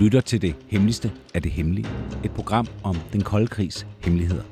Lytter 0.00 0.20
til 0.20 0.42
det 0.42 0.54
hemmeligste 0.68 1.08
af 1.34 1.42
det 1.42 1.52
hemmelige. 1.52 1.86
Et 2.24 2.30
program 2.30 2.66
om 2.84 2.96
den 3.12 3.20
kolde 3.20 3.46
krigs 3.46 3.86
hemmeligheder. 4.04 4.42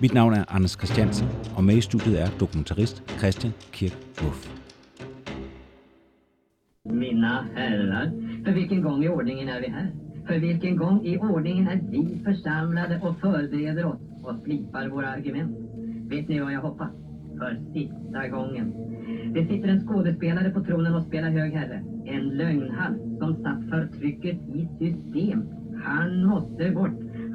Mit 0.00 0.14
navn 0.14 0.32
er 0.32 0.44
Anders 0.48 0.70
Christiansen, 0.70 1.28
og 1.56 1.64
med 1.64 1.76
i 1.76 1.80
studiet 1.80 2.22
er 2.22 2.28
dokumentarist 2.40 2.96
Christian 3.18 3.52
Kirk 3.72 3.96
Muff. 4.22 4.40
Mina 6.84 7.34
herrar, 7.56 8.06
för 8.44 8.52
vilken 8.52 8.82
gång 8.82 9.04
i 9.04 9.08
ordningen 9.08 9.48
är 9.48 9.60
vi 9.60 9.66
här? 9.66 9.86
För 10.26 10.38
vilken 10.38 10.76
gång 10.76 11.06
i 11.06 11.18
ordningen 11.18 11.68
är 11.68 11.80
vi 11.90 12.20
församlade 12.24 13.00
och 13.02 13.20
förbereder 13.20 13.84
oss 13.84 14.00
och 14.22 14.34
slipar 14.44 14.88
våra 14.88 15.08
argument? 15.08 15.56
Vet 16.10 16.28
ni 16.28 16.40
vad 16.40 16.52
jag 16.52 16.60
hoppas? 16.60 16.90
För 17.38 17.60
sista 17.74 18.28
gången. 18.28 18.72
Det 19.34 19.46
sitter 19.48 19.68
en 19.68 19.86
skådespelare 19.86 20.50
på 20.50 20.60
tronen 20.60 20.94
och 20.94 21.02
spelar 21.02 21.30
hög 21.30 21.52
herre. 21.52 21.82
En 22.06 22.24
lögnhals 22.36 22.98
som 23.18 23.34
satt 23.44 23.62
förtrycket 23.70 24.38
i 24.54 24.68
system. 24.78 25.48
Han 25.84 26.24
måste 26.24 26.70
bort. 26.70 26.90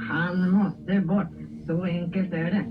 Han 0.09 0.51
måste 0.51 1.01
bort. 1.07 1.27
Så 1.67 1.83
enkelt 1.83 2.33
är 2.33 2.51
det. 2.51 2.65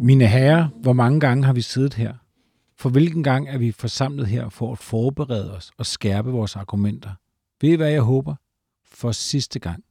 Mine 0.00 0.24
herrer, 0.24 0.68
hvor 0.82 0.92
mange 0.92 1.20
gange 1.20 1.44
har 1.44 1.52
vi 1.52 1.60
siddet 1.60 1.94
her? 1.94 2.14
For 2.78 2.90
hvilken 2.90 3.22
gang 3.22 3.48
er 3.48 3.58
vi 3.58 3.72
forsamlet 3.72 4.26
her 4.26 4.48
for 4.48 4.72
at 4.72 4.78
forberede 4.78 5.56
os 5.56 5.72
og 5.78 5.86
skærpe 5.86 6.30
vores 6.30 6.56
argumenter? 6.56 7.10
Ved 7.60 7.70
I, 7.70 7.76
hvad 7.76 7.90
jeg 7.90 8.02
håber? 8.02 8.34
For 8.84 9.12
sidste 9.12 9.58
gang. 9.58 9.84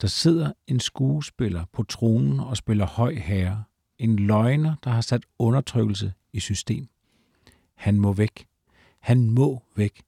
Der 0.00 0.08
sidder 0.08 0.52
en 0.66 0.80
skuespiller 0.80 1.64
på 1.72 1.82
tronen 1.82 2.40
og 2.40 2.56
spiller 2.56 2.86
høj 2.86 3.14
herre. 3.14 3.64
En 3.98 4.16
løgner, 4.16 4.74
der 4.84 4.90
har 4.90 5.00
sat 5.00 5.26
undertrykkelse 5.38 6.12
i 6.32 6.40
system. 6.40 6.88
Han 7.74 8.00
må 8.00 8.12
væk. 8.12 8.46
Han 9.00 9.30
må 9.30 9.62
væk. 9.76 10.02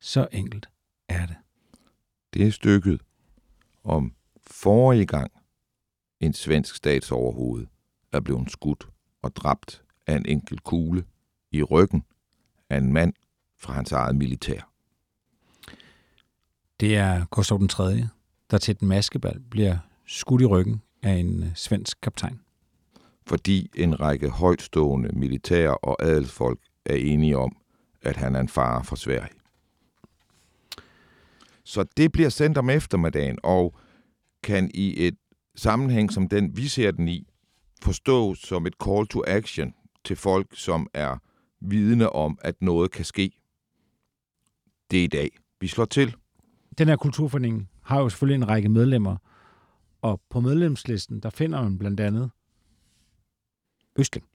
Så 0.00 0.28
enkelt 0.32 0.68
er 1.08 1.26
det. 1.26 1.36
Det 2.34 2.46
er 2.46 2.50
stykket 2.50 3.00
om 3.84 4.14
forrige 4.46 5.06
gang 5.06 5.32
en 6.20 6.32
svensk 6.32 6.74
statsoverhoved 6.76 7.66
er 8.12 8.20
blevet 8.20 8.50
skudt 8.50 8.88
og 9.22 9.36
dræbt 9.36 9.82
af 10.06 10.16
en 10.16 10.26
enkelt 10.26 10.64
kugle 10.64 11.04
i 11.52 11.62
ryggen 11.62 12.04
af 12.70 12.78
en 12.78 12.92
mand 12.92 13.14
fra 13.58 13.72
hans 13.72 13.92
eget 13.92 14.16
militær. 14.16 14.70
Det 16.80 16.96
er 16.96 17.24
Gustav 17.24 17.58
den 17.58 17.68
3., 17.68 18.08
der 18.50 18.58
til 18.58 18.72
et 18.72 18.82
maskebal 18.82 19.40
bliver 19.50 19.78
skudt 20.06 20.42
i 20.42 20.44
ryggen 20.44 20.82
af 21.02 21.12
en 21.12 21.42
øh, 21.42 21.54
svensk 21.54 22.00
kaptajn 22.00 22.40
fordi 23.26 23.70
en 23.74 24.00
række 24.00 24.30
højtstående 24.30 25.08
militær 25.12 25.70
og 25.70 26.04
adelsfolk 26.04 26.58
er 26.84 26.94
enige 26.94 27.38
om, 27.38 27.56
at 28.02 28.16
han 28.16 28.36
er 28.36 28.40
en 28.40 28.48
fare 28.48 28.84
for 28.84 28.96
Sverige. 28.96 29.32
Så 31.64 31.84
det 31.96 32.12
bliver 32.12 32.28
sendt 32.28 32.58
om 32.58 32.70
eftermiddagen, 32.70 33.38
og 33.42 33.78
kan 34.42 34.70
i 34.74 35.06
et 35.06 35.14
sammenhæng 35.56 36.12
som 36.12 36.28
den, 36.28 36.56
vi 36.56 36.68
ser 36.68 36.90
den 36.90 37.08
i, 37.08 37.26
forstås 37.82 38.38
som 38.38 38.66
et 38.66 38.74
call 38.84 39.06
to 39.06 39.22
action 39.26 39.74
til 40.04 40.16
folk, 40.16 40.46
som 40.52 40.88
er 40.94 41.18
vidne 41.60 42.10
om, 42.10 42.38
at 42.42 42.62
noget 42.62 42.90
kan 42.90 43.04
ske. 43.04 43.30
Det 44.90 45.00
er 45.00 45.04
i 45.04 45.06
dag. 45.06 45.30
Vi 45.60 45.66
slår 45.66 45.84
til. 45.84 46.16
Den 46.78 46.88
her 46.88 46.96
kulturforening 46.96 47.70
har 47.82 48.00
jo 48.00 48.08
selvfølgelig 48.08 48.42
en 48.42 48.48
række 48.48 48.68
medlemmer, 48.68 49.16
og 50.02 50.20
på 50.30 50.40
medlemslisten, 50.40 51.20
der 51.20 51.30
finder 51.30 51.62
man 51.62 51.78
blandt 51.78 52.00
andet 52.00 52.30
Østling. 53.98 54.26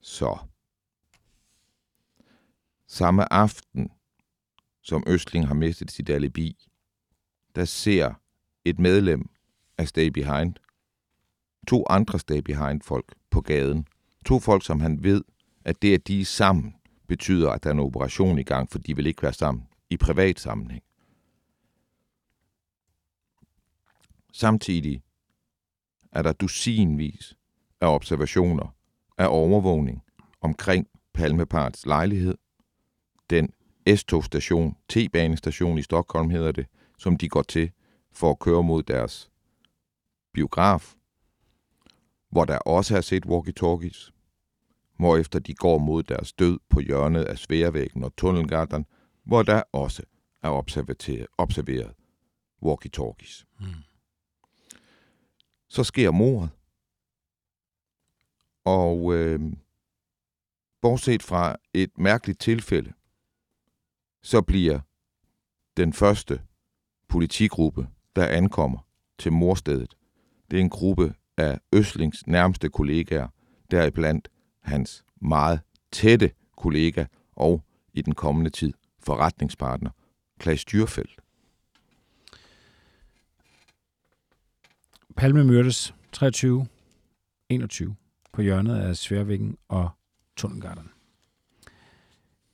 Så. 0.00 0.38
Samme 2.86 3.32
aften, 3.32 3.90
som 4.82 5.04
Østling 5.06 5.46
har 5.46 5.54
mistet 5.54 5.90
sit 5.90 6.10
alibi, 6.10 6.68
der 7.54 7.64
ser 7.64 8.14
et 8.64 8.78
medlem 8.78 9.30
af 9.78 9.88
Stay 9.88 10.06
Behind, 10.06 10.54
to 11.68 11.84
andre 11.90 12.18
Stay 12.18 12.38
Behind-folk 12.38 13.14
på 13.30 13.40
gaden. 13.40 13.86
To 14.24 14.38
folk, 14.38 14.64
som 14.64 14.80
han 14.80 15.02
ved, 15.02 15.24
at 15.64 15.82
det, 15.82 15.94
at 15.94 16.08
de 16.08 16.20
er 16.20 16.24
sammen, 16.24 16.76
betyder, 17.06 17.50
at 17.50 17.64
der 17.64 17.70
er 17.70 17.74
en 17.74 17.80
operation 17.80 18.38
i 18.38 18.42
gang, 18.42 18.70
for 18.70 18.78
de 18.78 18.96
vil 18.96 19.06
ikke 19.06 19.22
være 19.22 19.32
sammen 19.32 19.68
i 19.90 19.96
privat 19.96 20.40
sammenhæng. 20.40 20.84
Samtidig 24.32 25.02
er 26.12 26.22
der 26.22 26.32
dusinvis 26.32 27.36
af 27.80 27.86
observationer 27.94 28.74
af 29.18 29.26
overvågning 29.28 30.02
omkring 30.40 30.86
Palmeparts 31.14 31.86
lejlighed. 31.86 32.34
Den 33.30 33.50
S-togstation, 33.96 34.76
T-banestation 34.88 35.78
i 35.78 35.82
Stockholm 35.82 36.30
hedder 36.30 36.52
det, 36.52 36.66
som 36.98 37.16
de 37.16 37.28
går 37.28 37.42
til 37.42 37.70
for 38.12 38.30
at 38.30 38.38
køre 38.38 38.62
mod 38.62 38.82
deres 38.82 39.30
biograf, 40.34 40.94
hvor 42.30 42.44
der 42.44 42.58
også 42.58 42.96
er 42.96 43.00
set 43.00 43.26
walkie-talkies, 43.26 44.10
hvorefter 44.96 45.38
de 45.38 45.54
går 45.54 45.78
mod 45.78 46.02
deres 46.02 46.32
død 46.32 46.58
på 46.68 46.80
hjørnet 46.80 47.24
af 47.24 47.38
Sværvæggen 47.38 48.04
og 48.04 48.16
Tunnelgatan, 48.16 48.86
hvor 49.24 49.42
der 49.42 49.62
også 49.72 50.02
er 50.42 50.48
observeret, 50.48 51.26
observeret 51.38 51.92
walkie-talkies. 52.62 53.44
Mm. 53.60 53.66
Så 55.72 55.84
sker 55.84 56.10
mordet. 56.10 56.50
Og 58.64 59.14
øh, 59.14 59.40
bortset 60.80 61.22
fra 61.22 61.56
et 61.74 61.98
mærkeligt 61.98 62.40
tilfælde, 62.40 62.92
så 64.22 64.42
bliver 64.42 64.80
den 65.76 65.92
første 65.92 66.42
politigruppe, 67.08 67.88
der 68.16 68.26
ankommer 68.26 68.78
til 69.18 69.32
morstedet, 69.32 69.96
det 70.50 70.56
er 70.56 70.60
en 70.60 70.70
gruppe 70.70 71.14
af 71.36 71.60
Østlings 71.72 72.26
nærmeste 72.26 72.68
kollegaer, 72.68 73.28
deriblandt 73.70 74.28
hans 74.60 75.04
meget 75.20 75.60
tætte 75.92 76.32
kollega 76.56 77.04
og 77.32 77.64
i 77.92 78.02
den 78.02 78.14
kommende 78.14 78.50
tid 78.50 78.72
forretningspartner, 78.98 79.90
Klaas 80.38 80.64
Dyrfeldt. 80.64 81.20
Palme 85.22 85.44
myrdes 85.44 85.94
23 86.12 86.66
21 87.48 87.96
på 88.32 88.42
hjørnet 88.42 88.76
af 88.76 88.96
Sværvæggen 88.96 89.56
og 89.68 89.90
Tunnelgarten. 90.36 90.90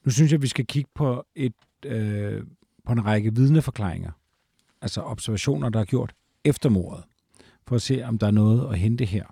Nu 0.05 0.11
synes 0.11 0.33
jeg, 0.33 0.43
vi 0.43 0.47
skal 0.47 0.67
kigge 0.67 0.91
på, 0.95 1.25
et, 1.35 1.55
øh, 1.87 2.45
på 2.85 2.93
en 2.93 3.05
række 3.05 3.35
vidneforklaringer, 3.35 4.11
altså 4.81 5.03
observationer, 5.03 5.69
der 5.69 5.81
er 5.81 5.85
gjort 5.85 6.15
efter 6.45 6.69
mordet, 6.69 7.05
for 7.67 7.77
at 7.77 7.83
se, 7.83 8.03
om 8.03 8.19
der 8.19 8.27
er 8.27 8.31
noget 8.31 8.73
at 8.73 8.79
hente 8.79 9.05
her. 9.05 9.25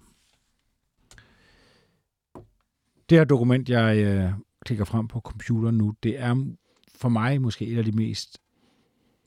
Det 3.11 3.19
her 3.19 3.25
dokument, 3.25 3.69
jeg 3.69 3.97
øh, 3.97 4.33
klikker 4.65 4.85
frem 4.85 5.09
på 5.09 5.21
computeren 5.21 5.79
nu, 5.79 5.95
det 6.03 6.21
er 6.21 6.55
for 6.95 7.09
mig 7.09 7.43
måske 7.43 7.67
et 7.67 7.79
af 7.79 7.85
de 7.85 7.93
mest 7.93 8.39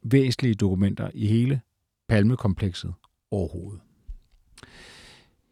væsentlige 0.04 0.56
dokumenter 0.56 1.12
i 1.14 1.28
hele 1.28 1.62
Palmekomplekset 2.08 2.94
overhovedet. 3.32 3.82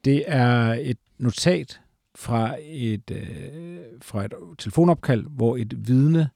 Det 0.06 0.24
er 0.28 0.74
et 0.74 0.98
notat 1.18 1.82
fra 2.16 2.56
et, 2.62 3.12
øh, 3.12 3.80
fra 4.02 4.26
et 4.26 4.34
telefonopkald, 4.58 5.26
hvor 5.30 5.58
et 5.58 5.88
vidne 5.88 6.30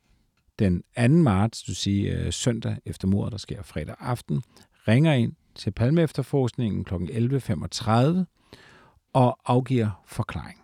den 0.59 0.83
2. 0.97 1.07
marts, 1.07 1.63
du 1.63 1.73
siger 1.73 2.25
øh, 2.25 2.33
søndag 2.33 2.77
efter 2.85 3.07
mordet, 3.07 3.31
der 3.31 3.38
sker 3.38 3.63
fredag 3.63 3.95
aften, 4.00 4.44
ringer 4.88 5.13
ind 5.13 5.33
til 5.56 5.71
Palme 5.71 6.01
efterforskningen 6.01 6.83
kl. 6.83 6.94
11.35 6.94 7.91
og 9.13 9.39
afgiver 9.45 10.03
forklaring. 10.06 10.62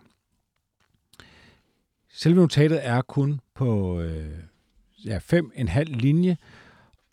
Selve 2.12 2.40
notatet 2.40 2.86
er 2.86 3.02
kun 3.02 3.40
på 3.54 4.00
øh, 4.00 4.38
ja, 5.04 5.18
fem 5.18 5.52
en 5.54 5.68
halv 5.68 5.96
linje, 5.96 6.36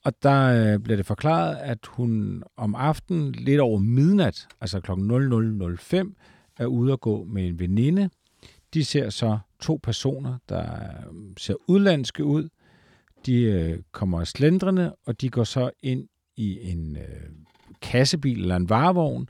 og 0.05 0.13
der 0.23 0.73
øh, 0.73 0.79
bliver 0.79 0.97
det 0.97 1.05
forklaret, 1.05 1.55
at 1.55 1.77
hun 1.87 2.43
om 2.57 2.75
aftenen 2.75 3.31
lidt 3.31 3.59
over 3.59 3.79
midnat, 3.79 4.47
altså 4.61 4.79
kl. 4.79 4.91
00.05, 4.91 6.13
er 6.57 6.65
ude 6.65 6.93
at 6.93 6.99
gå 6.99 7.23
med 7.23 7.47
en 7.47 7.59
veninde. 7.59 8.09
De 8.73 8.85
ser 8.85 9.09
så 9.09 9.39
to 9.59 9.79
personer, 9.83 10.37
der 10.49 10.61
øh, 10.61 11.13
ser 11.37 11.55
udlandske 11.67 12.23
ud. 12.23 12.49
De 13.25 13.41
øh, 13.41 13.79
kommer 13.91 14.23
slendrende, 14.23 14.95
og 15.05 15.21
de 15.21 15.29
går 15.29 15.43
så 15.43 15.69
ind 15.83 16.07
i 16.35 16.71
en 16.71 16.97
øh, 16.97 17.29
kassebil 17.81 18.41
eller 18.41 18.55
en 18.55 18.69
varevogn, 18.69 19.29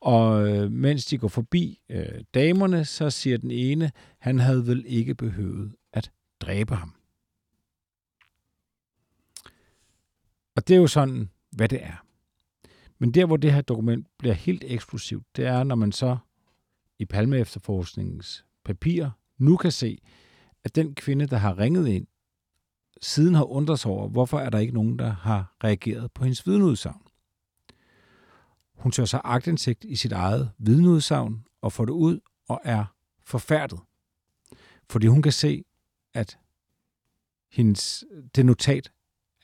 og 0.00 0.48
øh, 0.48 0.72
mens 0.72 1.06
de 1.06 1.18
går 1.18 1.28
forbi 1.28 1.80
øh, 1.88 2.20
damerne, 2.34 2.84
så 2.84 3.10
siger 3.10 3.38
den 3.38 3.50
ene, 3.50 3.90
han 4.18 4.38
havde 4.38 4.66
vel 4.66 4.84
ikke 4.86 5.14
behøvet 5.14 5.72
at 5.92 6.10
dræbe 6.40 6.74
ham. 6.74 6.94
Og 10.56 10.68
det 10.68 10.76
er 10.76 10.80
jo 10.80 10.86
sådan, 10.86 11.30
hvad 11.50 11.68
det 11.68 11.84
er. 11.84 12.04
Men 12.98 13.14
der, 13.14 13.26
hvor 13.26 13.36
det 13.36 13.52
her 13.52 13.60
dokument 13.60 14.06
bliver 14.18 14.34
helt 14.34 14.64
eksplosivt, 14.66 15.36
det 15.36 15.46
er, 15.46 15.64
når 15.64 15.74
man 15.74 15.92
så 15.92 16.16
i 16.98 17.04
Palme 17.04 17.38
efterforskningens 17.38 18.44
papir 18.64 19.10
nu 19.38 19.56
kan 19.56 19.72
se, 19.72 19.98
at 20.64 20.74
den 20.74 20.94
kvinde, 20.94 21.26
der 21.26 21.36
har 21.36 21.58
ringet 21.58 21.88
ind, 21.88 22.06
siden 23.00 23.34
har 23.34 23.44
undret 23.44 23.78
sig 23.78 23.90
over, 23.90 24.08
hvorfor 24.08 24.38
er 24.38 24.50
der 24.50 24.58
ikke 24.58 24.74
nogen, 24.74 24.98
der 24.98 25.10
har 25.10 25.56
reageret 25.64 26.12
på 26.12 26.24
hendes 26.24 26.46
vidneudsagn. 26.46 27.02
Hun 28.74 28.92
tør 28.92 29.04
sig 29.04 29.20
agtindsigt 29.24 29.84
i 29.84 29.96
sit 29.96 30.12
eget 30.12 30.50
vidneudsagn 30.58 31.44
og 31.60 31.72
får 31.72 31.84
det 31.84 31.92
ud 31.92 32.20
og 32.48 32.60
er 32.64 32.84
forfærdet. 33.24 33.80
Fordi 34.90 35.06
hun 35.06 35.22
kan 35.22 35.32
se, 35.32 35.64
at 36.14 36.38
hendes, 37.50 38.04
det 38.34 38.46
notat 38.46 38.92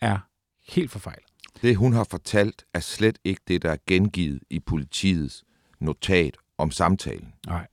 er 0.01 0.19
helt 0.69 0.91
forfejlet. 0.91 1.25
Det, 1.63 1.77
hun 1.77 1.93
har 1.93 2.05
fortalt, 2.05 2.65
er 2.75 2.81
slet 2.81 3.19
ikke 3.25 3.41
det, 3.49 3.63
der 3.63 3.71
er 3.71 3.77
gengivet 3.87 4.43
i 4.51 4.61
politiets 4.61 5.45
notat 5.81 6.37
om 6.59 6.71
samtalen. 6.71 7.33
Nej. 7.47 7.67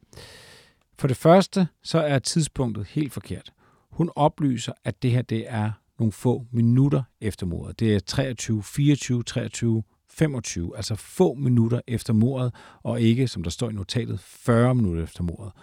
For 1.00 1.08
det 1.08 1.18
første, 1.18 1.68
så 1.84 2.00
er 2.00 2.20
tidspunktet 2.20 2.86
helt 2.88 3.14
forkert. 3.14 3.54
Hun 3.92 4.12
oplyser, 4.16 4.74
at 4.84 5.04
det 5.04 5.12
her 5.12 5.22
det 5.22 5.46
er 5.48 5.72
nogle 6.00 6.12
få 6.12 6.46
minutter 6.52 7.04
efter 7.22 7.46
mordet. 7.46 7.80
Det 7.80 7.96
er 7.96 8.00
23, 8.00 8.64
24, 8.64 9.24
23, 9.24 9.84
25, 10.10 10.78
altså 10.78 10.96
få 10.96 11.34
minutter 11.34 11.82
efter 11.88 12.14
mordet, 12.14 12.54
og 12.84 13.02
ikke, 13.02 13.28
som 13.28 13.44
der 13.44 13.50
står 13.50 13.70
i 13.70 13.74
notatet, 13.74 14.20
40 14.20 14.76
minutter 14.76 15.04
efter 15.04 15.24
mordet. 15.24 15.54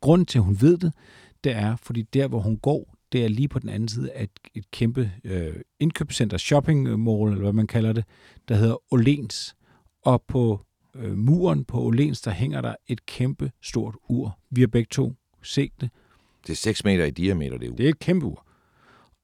Grunden 0.00 0.26
til, 0.26 0.38
at 0.38 0.44
hun 0.44 0.60
ved 0.60 0.78
det, 0.78 0.92
det 1.44 1.52
er, 1.52 1.76
fordi 1.76 2.02
der, 2.02 2.28
hvor 2.28 2.40
hun 2.40 2.56
går, 2.56 2.94
det 3.12 3.24
er 3.24 3.28
lige 3.28 3.48
på 3.48 3.58
den 3.58 3.68
anden 3.68 3.88
side 3.88 4.12
af 4.12 4.22
et, 4.22 4.30
et 4.54 4.70
kæmpe 4.70 5.12
øh, 5.24 5.56
indkøbscenter, 5.80 6.36
shopping 6.36 7.00
mall, 7.00 7.30
eller 7.30 7.42
hvad 7.42 7.52
man 7.52 7.66
kalder 7.66 7.92
det, 7.92 8.04
der 8.48 8.54
hedder 8.54 8.92
Olens. 8.92 9.56
Og 10.04 10.22
på 10.28 10.60
øh, 10.94 11.18
muren 11.18 11.64
på 11.64 11.82
Olens, 11.82 12.20
der 12.20 12.30
hænger 12.30 12.60
der 12.60 12.74
et 12.86 13.06
kæmpe 13.06 13.52
stort 13.62 13.96
ur. 14.08 14.38
Vi 14.50 14.60
har 14.60 14.68
begge 14.68 14.88
to 14.90 15.14
set 15.42 15.72
det. 15.80 15.90
Det 16.46 16.52
er 16.52 16.56
6 16.56 16.84
meter 16.84 17.04
i 17.04 17.10
diameter, 17.10 17.58
det 17.58 17.70
ur. 17.70 17.76
Det 17.76 17.84
er 17.84 17.90
et 17.90 17.98
kæmpe 17.98 18.26
ur. 18.26 18.46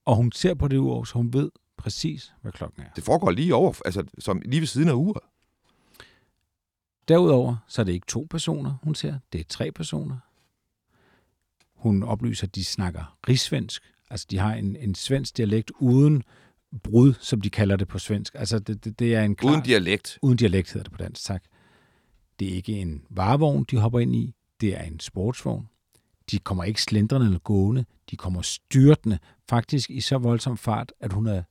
Og 0.05 0.17
hun 0.17 0.33
ser 0.33 0.55
på 0.55 0.69
det 0.69 0.77
ur, 0.77 1.05
så 1.05 1.15
hun 1.15 1.33
ved 1.33 1.51
præcis, 1.77 2.35
hvad 2.43 2.53
klokken 2.53 2.83
er. 2.83 2.87
Det 2.97 3.05
foregår 3.05 3.31
lige 3.31 3.55
over, 3.55 3.75
altså 3.85 4.05
som 4.19 4.43
lige 4.45 4.61
ved 4.61 4.67
siden 4.67 4.89
af 4.89 4.93
uret. 4.93 5.23
Derudover 7.09 7.57
så 7.69 7.83
er 7.83 7.85
det 7.85 7.93
ikke 7.93 8.07
to 8.07 8.27
personer, 8.31 8.75
hun 8.83 8.95
ser. 8.95 9.19
Det 9.33 9.41
er 9.41 9.45
tre 9.49 9.73
personer. 9.73 10.17
Hun 11.85 12.03
oplyser, 12.03 12.47
at 12.47 12.55
de 12.55 12.65
snakker 12.65 13.17
rigsvensk. 13.29 13.83
Altså, 14.11 14.27
de 14.31 14.39
har 14.39 14.55
en, 14.55 14.77
en 14.77 14.95
svensk 14.95 15.37
dialekt 15.37 15.73
uden 15.79 16.23
brud, 16.83 17.15
som 17.21 17.41
de 17.41 17.51
kalder 17.51 17.77
det 17.77 17.89
på 17.89 17.99
svensk. 17.99 18.35
Altså, 18.35 18.59
det, 18.59 18.85
det, 18.85 18.99
det 18.99 19.15
er 19.15 19.23
en 19.23 19.37
klar... 19.37 19.51
Uden 19.51 19.63
dialekt. 19.63 20.19
Uden 20.23 20.37
dialekt 20.37 20.73
hedder 20.73 20.83
det 20.83 20.93
på 20.93 20.99
dansk, 20.99 21.25
tak. 21.25 21.45
Det 22.39 22.49
er 22.51 22.55
ikke 22.55 22.73
en 22.73 23.03
varevogn, 23.11 23.65
de 23.71 23.79
hopper 23.79 24.01
ind 24.01 24.17
i. 24.17 24.35
Det 24.61 24.77
er 24.77 24.83
en 24.83 25.01
sportsvogn. 25.01 25.69
De 26.31 26.39
kommer 26.39 26.65
ikke 26.65 26.83
slendrende 26.83 27.27
eller 27.27 27.39
gående. 27.39 27.85
De 28.11 28.17
kommer 28.17 28.43
styrtende. 28.43 29.19
Faktisk 29.49 29.91
i 29.91 30.01
så 30.01 30.19
voldsom 30.19 30.57
fart, 30.57 30.93
at 31.01 31.13
hun 31.13 31.27
er 31.27 31.43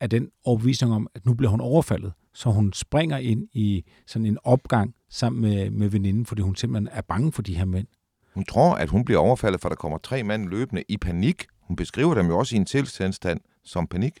af 0.00 0.10
den 0.10 0.30
overbevisning 0.44 0.92
om, 0.92 1.08
at 1.14 1.26
nu 1.26 1.34
bliver 1.34 1.50
hun 1.50 1.60
overfaldet. 1.60 2.12
Så 2.34 2.50
hun 2.50 2.72
springer 2.72 3.18
ind 3.18 3.48
i 3.52 3.84
sådan 4.06 4.26
en 4.26 4.38
opgang 4.44 4.94
sammen 5.08 5.42
med, 5.42 5.70
med 5.70 5.88
veninden, 5.88 6.26
fordi 6.26 6.42
hun 6.42 6.56
simpelthen 6.56 6.88
er 6.92 7.00
bange 7.00 7.32
for 7.32 7.42
de 7.42 7.56
her 7.56 7.64
mænd. 7.64 7.86
Hun 8.34 8.44
tror, 8.44 8.74
at 8.74 8.88
hun 8.88 9.04
bliver 9.04 9.20
overfaldet, 9.20 9.60
for 9.60 9.68
der 9.68 9.76
kommer 9.76 9.98
tre 9.98 10.22
mænd 10.22 10.48
løbende 10.48 10.84
i 10.88 10.96
panik. 10.96 11.46
Hun 11.60 11.76
beskriver 11.76 12.14
dem 12.14 12.26
jo 12.26 12.38
også 12.38 12.56
i 12.56 12.58
en 12.58 12.64
tilstand 12.64 13.40
som 13.64 13.86
panik. 13.86 14.20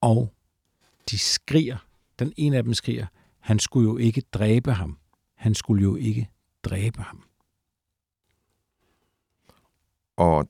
Og 0.00 0.34
de 1.10 1.18
skriger. 1.18 1.76
Den 2.18 2.32
ene 2.36 2.56
af 2.56 2.62
dem 2.62 2.74
skriger, 2.74 3.06
han 3.38 3.58
skulle 3.58 3.90
jo 3.90 3.96
ikke 3.96 4.22
dræbe 4.32 4.72
ham. 4.72 4.98
Han 5.34 5.54
skulle 5.54 5.82
jo 5.82 5.96
ikke 5.96 6.30
dræbe 6.62 7.02
ham. 7.02 7.22
Og 10.16 10.48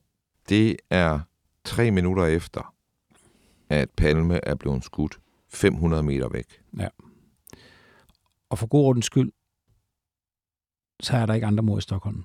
det 0.49 0.77
er 0.89 1.19
tre 1.63 1.91
minutter 1.91 2.25
efter, 2.25 2.75
at 3.69 3.89
Palme 3.89 4.39
er 4.43 4.55
blevet 4.55 4.83
skudt 4.83 5.19
500 5.49 6.03
meter 6.03 6.29
væk. 6.29 6.61
Ja. 6.77 6.87
Og 8.49 8.59
for 8.59 8.67
god 8.67 8.85
ordens 8.85 9.05
skyld, 9.05 9.31
så 10.99 11.17
er 11.17 11.25
der 11.25 11.33
ikke 11.33 11.47
andre 11.47 11.63
mor 11.63 11.77
i 11.77 11.81
Stockholm 11.81 12.23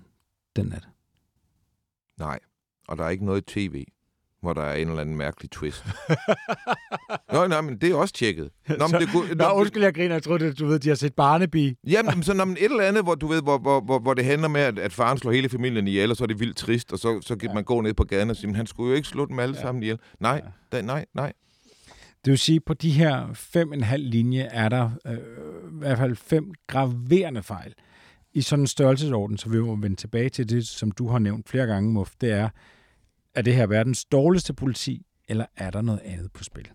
den 0.56 0.66
nat. 0.66 0.88
Nej, 2.18 2.38
og 2.88 2.96
der 2.96 3.04
er 3.04 3.08
ikke 3.08 3.24
noget 3.24 3.44
tv, 3.46 3.84
hvor 4.40 4.52
der 4.52 4.62
er 4.62 4.74
en 4.74 4.88
eller 4.88 5.00
anden 5.00 5.16
mærkelig 5.16 5.50
twist. 5.50 5.84
Nå, 7.32 7.46
nej, 7.46 7.60
men 7.60 7.76
det 7.76 7.90
er 7.90 7.94
også 7.94 8.14
tjekket. 8.14 8.50
Nå, 8.68 8.86
men 8.86 9.00
det, 9.00 9.08
kunne, 9.12 9.34
Nå, 9.34 9.44
undskyld, 9.44 9.82
jeg 9.82 9.94
griner. 9.94 10.14
Jeg 10.14 10.22
troede, 10.22 10.46
at 10.46 10.58
du 10.58 10.66
ved, 10.66 10.78
de 10.78 10.88
har 10.88 10.96
set 10.96 11.14
Barnaby. 11.14 11.76
Jamen, 11.86 12.22
så 12.22 12.34
når 12.34 12.44
man 12.44 12.56
et 12.56 12.64
eller 12.64 12.84
andet, 12.84 13.02
hvor, 13.02 13.14
du 13.14 13.26
ved, 13.26 13.42
hvor, 13.42 13.58
hvor, 13.58 13.80
hvor, 13.80 13.98
hvor 13.98 14.14
det 14.14 14.24
handler 14.24 14.48
med, 14.48 14.60
at, 14.60 14.78
at 14.78 14.92
faren 14.92 15.18
slår 15.18 15.32
hele 15.32 15.48
familien 15.48 15.88
ihjel, 15.88 16.10
og 16.10 16.16
så 16.16 16.24
er 16.24 16.28
det 16.28 16.40
vildt 16.40 16.56
trist, 16.56 16.92
og 16.92 16.98
så, 16.98 17.20
så 17.20 17.36
kan 17.36 17.48
ja. 17.48 17.54
man 17.54 17.64
gå 17.64 17.80
ned 17.80 17.94
på 17.94 18.04
gaden 18.04 18.30
og 18.30 18.36
sige, 18.36 18.54
han 18.54 18.66
skulle 18.66 18.90
jo 18.90 18.96
ikke 18.96 19.08
slå 19.08 19.26
dem 19.26 19.38
alle 19.38 19.54
ja. 19.54 19.62
sammen 19.62 19.82
ihjel. 19.82 19.98
Nej, 20.20 20.40
ja. 20.44 20.76
da, 20.76 20.82
nej, 20.82 21.06
nej. 21.14 21.32
Det 22.24 22.30
vil 22.30 22.38
sige, 22.38 22.60
på 22.60 22.74
de 22.74 22.90
her 22.90 23.32
fem 23.34 23.72
en 23.72 23.82
halv 23.82 24.04
linje 24.04 24.42
er 24.42 24.68
der 24.68 24.90
øh, 25.06 25.16
i 25.16 25.78
hvert 25.78 25.98
fald 25.98 26.16
fem 26.16 26.52
graverende 26.66 27.42
fejl. 27.42 27.74
I 28.32 28.42
sådan 28.42 28.62
en 28.62 28.66
størrelsesorden, 28.66 29.38
så 29.38 29.48
vi 29.48 29.60
må 29.60 29.76
vende 29.76 29.96
tilbage 29.96 30.28
til 30.28 30.48
det, 30.48 30.66
som 30.66 30.90
du 30.90 31.08
har 31.08 31.18
nævnt 31.18 31.48
flere 31.48 31.66
gange, 31.66 31.92
Muff, 31.92 32.12
det 32.20 32.30
er, 32.32 32.48
er 33.34 33.42
det 33.42 33.54
her 33.54 33.66
verdens 33.66 34.04
dårligste 34.04 34.54
politi, 34.54 35.06
eller 35.28 35.46
er 35.56 35.70
der 35.70 35.82
noget 35.82 36.00
andet 36.04 36.32
på 36.32 36.44
spil? 36.44 36.68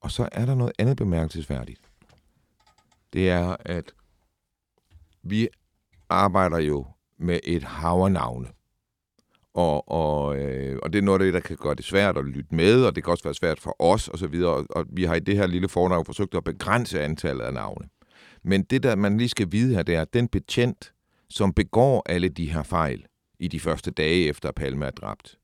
Og 0.00 0.10
så 0.10 0.28
er 0.32 0.46
der 0.46 0.54
noget 0.54 0.72
andet 0.78 0.96
bemærkelsesværdigt. 0.96 1.80
Det 3.12 3.30
er, 3.30 3.56
at 3.60 3.92
vi 5.22 5.48
arbejder 6.08 6.58
jo 6.58 6.86
med 7.18 7.40
et 7.44 7.62
havernavne. 7.62 8.48
Og, 9.54 9.90
og, 9.90 10.36
øh, 10.36 10.78
og 10.82 10.92
det 10.92 10.98
er 10.98 11.02
noget 11.02 11.20
af 11.20 11.24
det, 11.24 11.34
der 11.34 11.40
kan 11.40 11.56
gøre 11.56 11.74
det 11.74 11.84
svært 11.84 12.18
at 12.18 12.24
lytte 12.24 12.54
med, 12.54 12.84
og 12.84 12.96
det 12.96 13.04
kan 13.04 13.10
også 13.10 13.24
være 13.24 13.34
svært 13.34 13.60
for 13.60 13.76
os 13.78 14.08
osv. 14.08 14.34
Og, 14.34 14.66
og 14.70 14.86
vi 14.88 15.04
har 15.04 15.14
i 15.14 15.20
det 15.20 15.36
her 15.36 15.46
lille 15.46 15.68
fornavn 15.68 16.04
forsøgt 16.04 16.34
at 16.34 16.44
begrænse 16.44 17.00
antallet 17.00 17.44
af 17.44 17.54
navne. 17.54 17.88
Men 18.48 18.62
det, 18.62 18.82
der 18.82 18.96
man 18.96 19.18
lige 19.18 19.28
skal 19.28 19.52
vide 19.52 19.74
her, 19.74 19.82
det 19.82 19.94
er, 19.94 20.02
at 20.02 20.14
den 20.14 20.28
betjent, 20.28 20.92
som 21.28 21.52
begår 21.52 22.02
alle 22.06 22.28
de 22.28 22.52
her 22.52 22.62
fejl 22.62 23.06
i 23.38 23.48
de 23.48 23.60
første 23.60 23.90
dage 23.90 24.28
efter, 24.28 24.48
at 24.48 24.54
Palme 24.54 24.86
er 24.86 24.90
dræbt, 24.90 25.38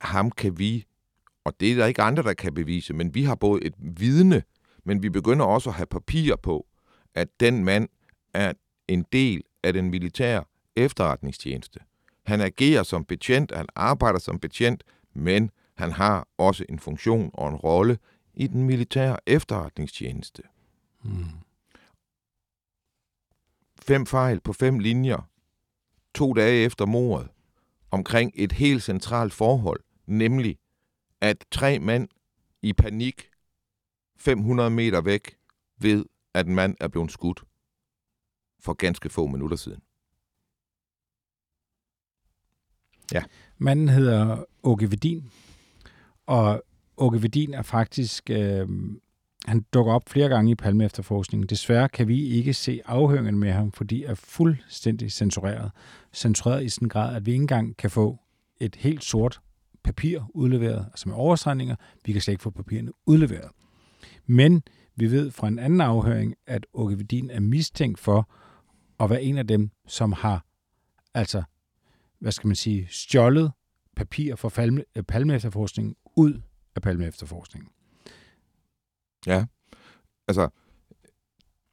ham 0.00 0.30
kan 0.30 0.58
vi, 0.58 0.86
og 1.44 1.60
det 1.60 1.72
er 1.72 1.76
der 1.76 1.86
ikke 1.86 2.02
andre, 2.02 2.22
der 2.22 2.34
kan 2.34 2.54
bevise, 2.54 2.94
men 2.94 3.14
vi 3.14 3.22
har 3.22 3.34
både 3.34 3.64
et 3.64 3.74
vidne, 3.78 4.42
men 4.84 5.02
vi 5.02 5.10
begynder 5.10 5.44
også 5.44 5.70
at 5.70 5.74
have 5.74 5.86
papir 5.86 6.36
på, 6.36 6.66
at 7.14 7.28
den 7.40 7.64
mand 7.64 7.88
er 8.34 8.52
en 8.88 9.04
del 9.12 9.42
af 9.62 9.72
den 9.72 9.90
militære 9.90 10.44
efterretningstjeneste. 10.76 11.80
Han 12.26 12.40
agerer 12.40 12.82
som 12.82 13.04
betjent, 13.04 13.52
han 13.54 13.66
arbejder 13.74 14.18
som 14.18 14.38
betjent, 14.38 14.84
men 15.14 15.50
han 15.76 15.92
har 15.92 16.28
også 16.38 16.64
en 16.68 16.78
funktion 16.78 17.30
og 17.34 17.48
en 17.48 17.56
rolle 17.56 17.98
i 18.34 18.46
den 18.46 18.64
militære 18.64 19.16
efterretningstjeneste. 19.26 20.42
Hmm. 21.02 21.24
Fem 23.82 24.06
fejl 24.06 24.40
på 24.40 24.52
fem 24.52 24.78
linjer, 24.78 25.30
to 26.14 26.32
dage 26.32 26.64
efter 26.64 26.86
mordet, 26.86 27.28
omkring 27.90 28.32
et 28.34 28.52
helt 28.52 28.82
centralt 28.82 29.32
forhold, 29.32 29.80
nemlig 30.06 30.58
at 31.20 31.44
tre 31.50 31.78
mænd 31.78 32.08
i 32.62 32.72
panik 32.72 33.30
500 34.16 34.70
meter 34.70 35.00
væk 35.00 35.36
ved, 35.78 36.04
at 36.34 36.46
en 36.46 36.54
mand 36.54 36.76
er 36.80 36.88
blevet 36.88 37.12
skudt 37.12 37.42
for 38.60 38.72
ganske 38.72 39.08
få 39.08 39.26
minutter 39.26 39.56
siden. 39.56 39.82
Ja. 43.12 43.24
Manden 43.58 43.88
hedder 43.88 44.44
Åke 44.62 44.90
Vedin, 44.90 45.30
og 46.26 46.62
Åke 46.96 47.22
Vedin 47.22 47.54
er 47.54 47.62
faktisk, 47.62 48.30
øh, 48.30 48.68
han 49.46 49.64
dukker 49.74 49.92
op 49.92 50.08
flere 50.08 50.28
gange 50.28 50.50
i 50.50 50.54
Palme 50.54 50.84
efterforskningen. 50.84 51.48
Desværre 51.48 51.88
kan 51.88 52.08
vi 52.08 52.24
ikke 52.24 52.54
se 52.54 52.80
afhøringen 52.86 53.38
med 53.38 53.52
ham, 53.52 53.72
fordi 53.72 54.04
er 54.04 54.14
fuldstændig 54.14 55.12
censureret. 55.12 55.70
Censureret 56.12 56.64
i 56.64 56.68
sådan 56.68 56.86
en 56.86 56.88
grad, 56.88 57.16
at 57.16 57.26
vi 57.26 57.30
ikke 57.30 57.42
engang 57.42 57.76
kan 57.76 57.90
få 57.90 58.18
et 58.60 58.76
helt 58.76 59.04
sort 59.04 59.40
papir 59.84 60.20
udleveret, 60.34 60.86
altså 60.86 61.08
med 61.08 61.16
overstregninger. 61.16 61.76
Vi 62.04 62.12
kan 62.12 62.22
slet 62.22 62.32
ikke 62.32 62.42
få 62.42 62.50
papirerne 62.50 62.92
udleveret. 63.06 63.50
Men 64.26 64.62
vi 64.96 65.10
ved 65.10 65.30
fra 65.30 65.48
en 65.48 65.58
anden 65.58 65.80
afhøring, 65.80 66.34
at 66.46 66.66
Åke 66.74 66.98
Vedin 66.98 67.30
er 67.30 67.40
mistænkt 67.40 67.98
for 67.98 68.30
at 69.00 69.10
være 69.10 69.22
en 69.22 69.38
af 69.38 69.46
dem, 69.46 69.70
som 69.86 70.12
har 70.12 70.44
altså 71.14 71.42
hvad 72.20 72.32
skal 72.32 72.46
man 72.46 72.56
sige, 72.56 72.86
stjålet 72.90 73.52
papir 73.96 74.36
fra 74.36 74.48
Palme, 74.48 74.84
Palme 75.08 75.34
efterforskningen 75.34 75.96
ud 76.16 76.40
af 76.76 76.82
Palme 76.82 77.06
efterforskningen. 77.06 77.70
Ja, 79.26 79.44
altså, 80.28 80.48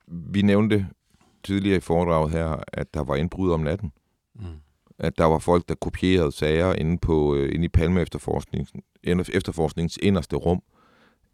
vi 0.07 0.41
nævnte 0.41 0.87
tidligere 1.43 1.77
i 1.77 1.79
foredraget 1.79 2.31
her, 2.31 2.63
at 2.67 2.93
der 2.93 3.03
var 3.03 3.15
indbrud 3.15 3.51
om 3.51 3.59
natten. 3.59 3.91
Mm. 4.35 4.45
At 4.99 5.17
der 5.17 5.25
var 5.25 5.39
folk, 5.39 5.69
der 5.69 5.75
kopierede 5.75 6.31
sager 6.31 6.73
inde, 6.73 6.97
på, 6.97 7.35
øh, 7.35 7.55
inde 7.55 7.65
i 7.65 7.69
Palme 7.69 8.01
efterforskningens, 8.01 9.29
efterforskningens 9.33 9.99
inderste 10.01 10.35
rum. 10.35 10.63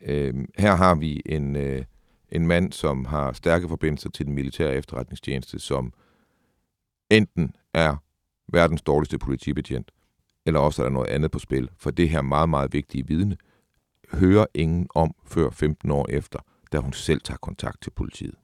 Øh, 0.01 0.33
her 0.57 0.75
har 0.75 0.95
vi 0.95 1.21
en, 1.25 1.55
øh, 1.55 1.85
en 2.29 2.47
mand, 2.47 2.71
som 2.71 3.05
har 3.05 3.33
stærke 3.33 3.69
forbindelser 3.69 4.09
til 4.09 4.25
den 4.25 4.33
militære 4.33 4.75
efterretningstjeneste, 4.75 5.59
som 5.59 5.93
enten 7.09 7.55
er 7.73 7.95
verdens 8.47 8.81
dårligste 8.81 9.17
politibetjent, 9.17 9.91
eller 10.45 10.59
også 10.59 10.81
er 10.81 10.85
der 10.85 10.93
noget 10.93 11.07
andet 11.07 11.31
på 11.31 11.39
spil. 11.39 11.69
For 11.77 11.91
det 11.91 12.09
her 12.09 12.21
meget, 12.21 12.49
meget 12.49 12.73
vigtige 12.73 13.07
vidne 13.07 13.37
hører 14.13 14.45
ingen 14.53 14.87
om 14.95 15.15
før 15.25 15.49
15 15.49 15.91
år 15.91 16.07
efter, 16.09 16.39
da 16.71 16.77
hun 16.77 16.93
selv 16.93 17.21
tager 17.21 17.37
kontakt 17.37 17.81
til 17.81 17.89
politiet. 17.89 18.35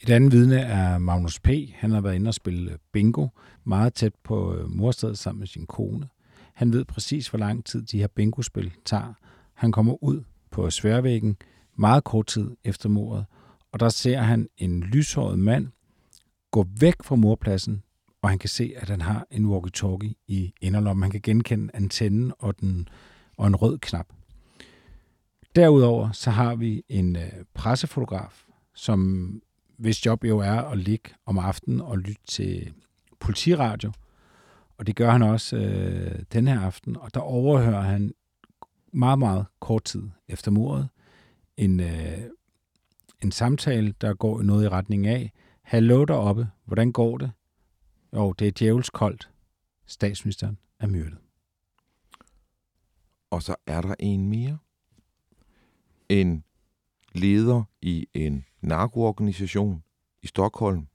Et 0.00 0.10
andet 0.10 0.32
vidne 0.32 0.60
er 0.60 0.98
Magnus 0.98 1.40
P. 1.40 1.48
Han 1.74 1.90
har 1.90 2.00
været 2.00 2.14
inde 2.14 2.28
og 2.28 2.34
spille 2.34 2.78
bingo 2.92 3.28
meget 3.64 3.94
tæt 3.94 4.12
på 4.24 4.54
øh, 4.54 4.70
morstedet 4.70 5.18
sammen 5.18 5.38
med 5.38 5.46
sin 5.46 5.66
kone. 5.66 6.08
Han 6.54 6.72
ved 6.72 6.84
præcis, 6.84 7.28
hvor 7.28 7.38
lang 7.38 7.64
tid 7.64 7.82
de 7.82 7.98
her 7.98 8.06
bingospil 8.06 8.72
tager. 8.84 9.14
Han 9.54 9.72
kommer 9.72 10.04
ud 10.04 10.22
på 10.50 10.70
sværvæggen 10.70 11.36
meget 11.76 12.04
kort 12.04 12.26
tid 12.26 12.50
efter 12.64 12.88
mordet, 12.88 13.26
og 13.72 13.80
der 13.80 13.88
ser 13.88 14.18
han 14.18 14.48
en 14.58 14.80
lyshåret 14.80 15.38
mand 15.38 15.68
gå 16.50 16.66
væk 16.80 16.94
fra 17.02 17.16
morpladsen, 17.16 17.82
og 18.22 18.28
han 18.28 18.38
kan 18.38 18.48
se, 18.48 18.72
at 18.76 18.88
han 18.88 19.00
har 19.00 19.26
en 19.30 19.46
walkie-talkie 19.46 20.24
i 20.26 20.52
inderlommen. 20.60 21.02
Han 21.02 21.10
kan 21.10 21.20
genkende 21.20 21.70
antennen 21.74 22.32
og, 22.38 22.60
den, 22.60 22.88
og 23.36 23.46
en 23.46 23.56
rød 23.56 23.78
knap. 23.78 24.06
Derudover 25.56 26.12
så 26.12 26.30
har 26.30 26.54
vi 26.54 26.82
en 26.88 27.16
øh, 27.16 27.32
pressefotograf, 27.54 28.44
som 28.74 29.42
hvis 29.76 30.06
job 30.06 30.24
jo 30.24 30.38
er 30.38 30.60
at 30.60 30.78
ligge 30.78 31.10
om 31.26 31.38
aftenen 31.38 31.80
og 31.80 31.98
lytte 31.98 32.22
til 32.26 32.72
politiradio. 33.20 33.92
Og 34.78 34.86
det 34.86 34.96
gør 34.96 35.10
han 35.10 35.22
også 35.22 35.56
øh, 35.56 36.22
den 36.32 36.48
her 36.48 36.60
aften, 36.60 36.96
og 36.96 37.14
der 37.14 37.20
overhører 37.20 37.80
han 37.82 38.14
meget, 38.92 39.18
meget 39.18 39.46
kort 39.60 39.84
tid 39.84 40.02
efter 40.28 40.50
mordet 40.50 40.88
en, 41.56 41.80
øh, 41.80 42.30
en 43.22 43.32
samtale, 43.32 43.94
der 44.00 44.14
går 44.14 44.42
noget 44.42 44.64
i 44.64 44.68
retning 44.68 45.06
af, 45.06 45.32
Hallo 45.62 46.04
deroppe, 46.04 46.48
hvordan 46.64 46.92
går 46.92 47.18
det? 47.18 47.32
Jo, 48.12 48.32
det 48.32 48.48
er 48.48 48.52
djævelskoldt. 48.58 49.30
Statsministeren 49.86 50.58
er 50.80 50.86
myrdet. 50.86 51.18
Og 53.30 53.42
så 53.42 53.54
er 53.66 53.80
der 53.80 53.94
en 53.98 54.28
mere. 54.28 54.58
En 56.10 56.44
leder 57.12 57.62
i 57.82 58.06
en 58.14 58.44
narkoorganisation 58.60 59.82
i 60.22 60.26
Stockholm 60.26 60.86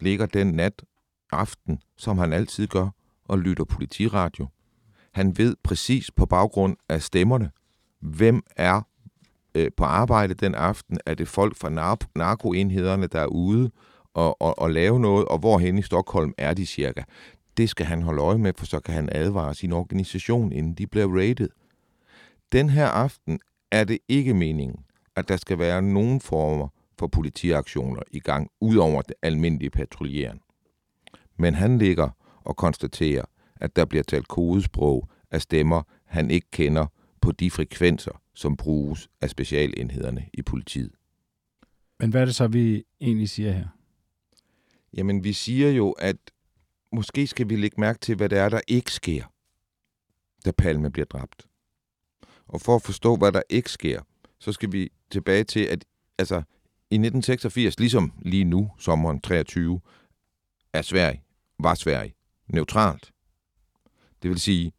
ligger 0.00 0.26
den 0.26 0.46
nat 0.46 0.84
aften, 1.32 1.82
som 1.96 2.18
han 2.18 2.32
altid 2.32 2.66
gør, 2.66 2.88
og 3.24 3.38
lytter 3.38 3.64
politiradio. 3.64 4.46
Han 5.12 5.38
ved 5.38 5.56
præcis 5.62 6.10
på 6.10 6.26
baggrund 6.26 6.76
af 6.88 7.02
stemmerne, 7.02 7.50
hvem 8.00 8.42
er 8.56 8.80
øh, 9.54 9.70
på 9.76 9.84
arbejde 9.84 10.34
den 10.34 10.54
aften. 10.54 10.98
Er 11.06 11.14
det 11.14 11.28
folk 11.28 11.56
fra 11.56 11.68
nar- 11.68 12.10
narkoenhederne, 12.14 13.06
der 13.06 13.20
er 13.20 13.26
ude 13.26 13.70
og, 14.14 14.42
og, 14.42 14.58
og 14.58 14.70
lave 14.70 15.00
noget, 15.00 15.24
og 15.24 15.38
hvorhen 15.38 15.78
i 15.78 15.82
Stockholm 15.82 16.34
er 16.38 16.54
de 16.54 16.66
cirka? 16.66 17.02
Det 17.56 17.70
skal 17.70 17.86
han 17.86 18.02
holde 18.02 18.22
øje 18.22 18.38
med, 18.38 18.52
for 18.56 18.66
så 18.66 18.80
kan 18.80 18.94
han 18.94 19.08
advare 19.12 19.54
sin 19.54 19.72
organisation, 19.72 20.52
inden 20.52 20.74
de 20.74 20.86
bliver 20.86 21.18
rated. 21.18 21.48
Den 22.52 22.70
her 22.70 22.86
aften 22.86 23.40
er 23.70 23.84
det 23.84 23.98
ikke 24.08 24.34
meningen, 24.34 24.84
at 25.16 25.28
der 25.28 25.36
skal 25.36 25.58
være 25.58 25.82
nogen 25.82 26.20
former 26.20 26.68
for 26.98 27.06
politiaktioner 27.06 28.02
i 28.10 28.20
gang, 28.20 28.50
udover 28.60 29.02
det 29.02 29.16
almindelige 29.22 29.70
patruljeren. 29.70 30.40
Men 31.36 31.54
han 31.54 31.78
ligger 31.78 32.10
og 32.44 32.56
konstaterer, 32.56 33.24
at 33.56 33.76
der 33.76 33.84
bliver 33.84 34.02
talt 34.02 34.28
kodesprog 34.28 35.08
af 35.30 35.42
stemmer, 35.42 35.82
han 36.04 36.30
ikke 36.30 36.50
kender 36.50 36.86
på 37.20 37.32
de 37.32 37.50
frekvenser, 37.50 38.22
som 38.34 38.56
bruges 38.56 39.08
af 39.20 39.30
specialenhederne 39.30 40.28
i 40.34 40.42
politiet. 40.42 40.92
Men 42.00 42.10
hvad 42.10 42.20
er 42.20 42.24
det 42.24 42.34
så, 42.34 42.46
vi 42.46 42.84
egentlig 43.00 43.28
siger 43.28 43.52
her? 43.52 43.66
Jamen, 44.92 45.24
vi 45.24 45.32
siger 45.32 45.70
jo, 45.70 45.90
at 45.90 46.16
måske 46.92 47.26
skal 47.26 47.48
vi 47.48 47.56
lægge 47.56 47.80
mærke 47.80 47.98
til, 47.98 48.16
hvad 48.16 48.28
det 48.28 48.38
er, 48.38 48.48
der 48.48 48.60
ikke 48.68 48.92
sker, 48.92 49.24
da 50.44 50.50
Palme 50.50 50.90
bliver 50.90 51.06
dræbt. 51.06 51.47
Og 52.48 52.60
for 52.60 52.76
at 52.76 52.82
forstå, 52.82 53.16
hvad 53.16 53.32
der 53.32 53.42
ikke 53.48 53.70
sker, 53.70 54.00
så 54.38 54.52
skal 54.52 54.72
vi 54.72 54.90
tilbage 55.10 55.44
til, 55.44 55.60
at 55.60 55.84
altså, 56.18 56.36
i 56.90 56.94
1986, 56.94 57.78
ligesom 57.78 58.12
lige 58.22 58.44
nu, 58.44 58.70
sommeren 58.78 59.20
23, 59.20 59.80
er 60.72 60.82
Sverige, 60.82 61.22
var 61.58 61.74
Sverige 61.74 62.14
neutralt. 62.48 63.12
Det 64.22 64.30
vil 64.30 64.40
sige, 64.40 64.72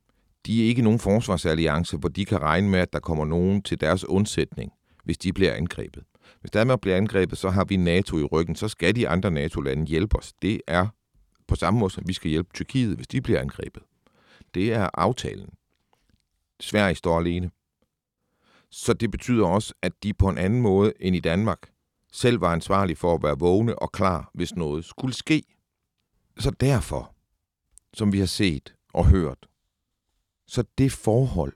de 0.46 0.64
er 0.64 0.68
ikke 0.68 0.82
nogen 0.82 1.00
forsvarsalliance, 1.00 1.98
hvor 1.98 2.10
de 2.10 2.26
kan 2.26 2.42
regne 2.42 2.70
med, 2.70 2.80
at 2.80 2.94
der 2.94 3.00
kommer 3.00 3.26
nogen 3.26 3.62
til 3.62 3.82
deres 3.82 4.06
undsætning, 4.06 4.72
hvis 5.04 5.18
de 5.18 5.34
bliver 5.34 5.54
angrebet. 5.54 6.04
Hvis 6.42 6.52
Danmark 6.52 6.82
bliver 6.82 6.98
angrebet, 6.98 7.38
så 7.38 7.50
har 7.50 7.66
vi 7.66 7.78
NATO 7.78 8.20
i 8.20 8.24
ryggen, 8.24 8.56
så 8.56 8.68
skal 8.68 8.96
de 8.96 9.10
andre 9.10 9.32
NATO-lande 9.32 9.86
hjælpe 9.86 10.18
os. 10.18 10.34
Det 10.42 10.62
er 10.68 10.88
på 11.48 11.56
samme 11.56 11.80
måde, 11.80 11.92
som 11.94 12.08
vi 12.08 12.14
skal 12.14 12.32
hjælpe 12.32 12.50
Tyrkiet, 12.54 12.96
hvis 12.96 13.08
de 13.08 13.22
bliver 13.22 13.40
angrebet. 13.40 13.84
Det 14.54 14.74
er 14.74 14.90
aftalen. 14.94 15.50
Sverige 16.60 16.96
står 16.96 17.20
alene. 17.20 17.52
Så 18.72 18.94
det 18.94 19.12
betyder 19.12 19.48
også, 19.48 19.74
at 19.82 20.04
de 20.04 20.14
på 20.14 20.30
en 20.30 20.38
anden 20.38 20.62
måde 20.62 20.94
end 21.00 21.16
i 21.16 21.20
Danmark 21.20 21.72
selv 22.12 22.42
var 22.42 22.54
ansvarlige 22.54 22.96
for 22.96 23.16
at 23.16 23.24
være 23.24 23.40
vågne 23.40 23.80
og 23.80 23.92
klar, 23.92 24.32
hvis 24.34 24.56
noget 24.56 24.86
skulle 24.86 25.14
ske. 25.14 25.44
Så 26.38 26.52
derfor, 26.52 27.16
som 27.94 28.14
vi 28.14 28.20
har 28.20 28.26
set 28.26 28.76
og 28.94 29.06
hørt, 29.06 29.48
så 30.48 30.64
det 30.78 30.92
forhold, 30.92 31.54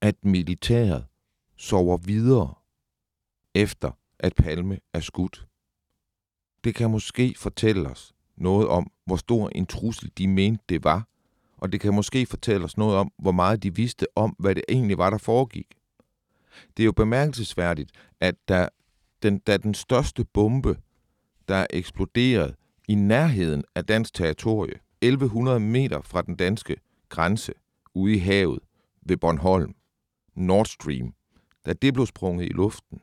at 0.00 0.24
militæret 0.24 1.06
sover 1.56 1.96
videre 1.96 2.54
efter, 3.54 3.90
at 4.18 4.34
Palme 4.34 4.78
er 4.92 5.00
skudt, 5.00 5.46
det 6.64 6.74
kan 6.74 6.90
måske 6.90 7.34
fortælle 7.38 7.88
os 7.88 8.12
noget 8.36 8.68
om, 8.68 8.90
hvor 9.04 9.16
stor 9.16 9.48
en 9.48 9.66
trussel 9.66 10.12
de 10.18 10.28
mente 10.28 10.64
det 10.68 10.84
var, 10.84 11.08
og 11.56 11.72
det 11.72 11.80
kan 11.80 11.94
måske 11.94 12.26
fortælle 12.26 12.64
os 12.64 12.76
noget 12.76 12.96
om, 12.96 13.12
hvor 13.18 13.32
meget 13.32 13.62
de 13.62 13.74
vidste 13.74 14.06
om, 14.16 14.36
hvad 14.38 14.54
det 14.54 14.64
egentlig 14.68 14.98
var, 14.98 15.10
der 15.10 15.18
foregik. 15.18 15.79
Det 16.76 16.82
er 16.82 16.84
jo 16.84 16.92
bemærkelsesværdigt, 16.92 17.90
at 18.20 18.34
da 18.48 18.68
den, 19.22 19.38
da 19.38 19.56
den 19.56 19.74
største 19.74 20.24
bombe, 20.24 20.78
der 21.48 21.66
eksploderede 21.70 22.54
i 22.88 22.94
nærheden 22.94 23.64
af 23.74 23.84
dansk 23.84 24.14
territorie, 24.14 24.74
1100 25.00 25.60
meter 25.60 26.00
fra 26.02 26.22
den 26.22 26.36
danske 26.36 26.76
grænse, 27.08 27.52
ude 27.94 28.14
i 28.14 28.18
havet 28.18 28.60
ved 29.02 29.16
Bornholm, 29.16 29.74
Nord 30.34 30.66
Stream, 30.66 31.14
da 31.66 31.72
det 31.72 31.94
blev 31.94 32.06
sprunget 32.06 32.46
i 32.46 32.52
luften, 32.52 33.00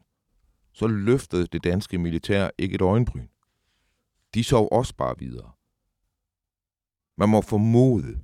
så 0.73 0.87
løftede 0.87 1.47
det 1.47 1.63
danske 1.63 1.97
militær 1.97 2.49
ikke 2.57 2.75
et 2.75 2.81
øjenbryn. 2.81 3.27
De 4.33 4.43
sov 4.43 4.67
også 4.71 4.95
bare 4.95 5.15
videre. 5.19 5.51
Man 7.17 7.29
må 7.29 7.41
formode, 7.41 8.23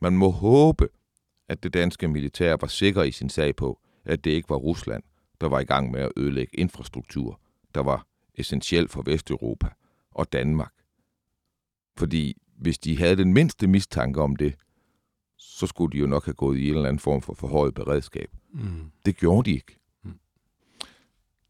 man 0.00 0.16
må 0.16 0.30
håbe, 0.30 0.88
at 1.48 1.62
det 1.62 1.74
danske 1.74 2.08
militær 2.08 2.56
var 2.60 2.66
sikker 2.66 3.02
i 3.02 3.12
sin 3.12 3.28
sag 3.28 3.56
på, 3.56 3.80
at 4.06 4.24
det 4.24 4.30
ikke 4.30 4.48
var 4.48 4.56
Rusland, 4.56 5.02
der 5.40 5.48
var 5.48 5.60
i 5.60 5.64
gang 5.64 5.90
med 5.90 6.00
at 6.00 6.12
ødelægge 6.16 6.56
infrastruktur, 6.56 7.40
der 7.74 7.80
var 7.82 8.06
essentiel 8.34 8.88
for 8.88 9.02
Vesteuropa 9.02 9.68
og 10.10 10.32
Danmark. 10.32 10.72
Fordi 11.96 12.42
hvis 12.56 12.78
de 12.78 12.98
havde 12.98 13.16
den 13.16 13.32
mindste 13.32 13.66
mistanke 13.66 14.20
om 14.20 14.36
det, 14.36 14.54
så 15.36 15.66
skulle 15.66 15.92
de 15.92 15.98
jo 15.98 16.06
nok 16.06 16.24
have 16.24 16.34
gået 16.34 16.58
i 16.58 16.68
en 16.68 16.74
eller 16.74 16.88
anden 16.88 17.00
form 17.00 17.22
for 17.22 17.34
forhøjet 17.34 17.74
beredskab. 17.74 18.30
Mm. 18.50 18.92
Det 19.04 19.16
gjorde 19.16 19.50
de 19.50 19.54
ikke. 19.54 19.78
Mm. 20.02 20.18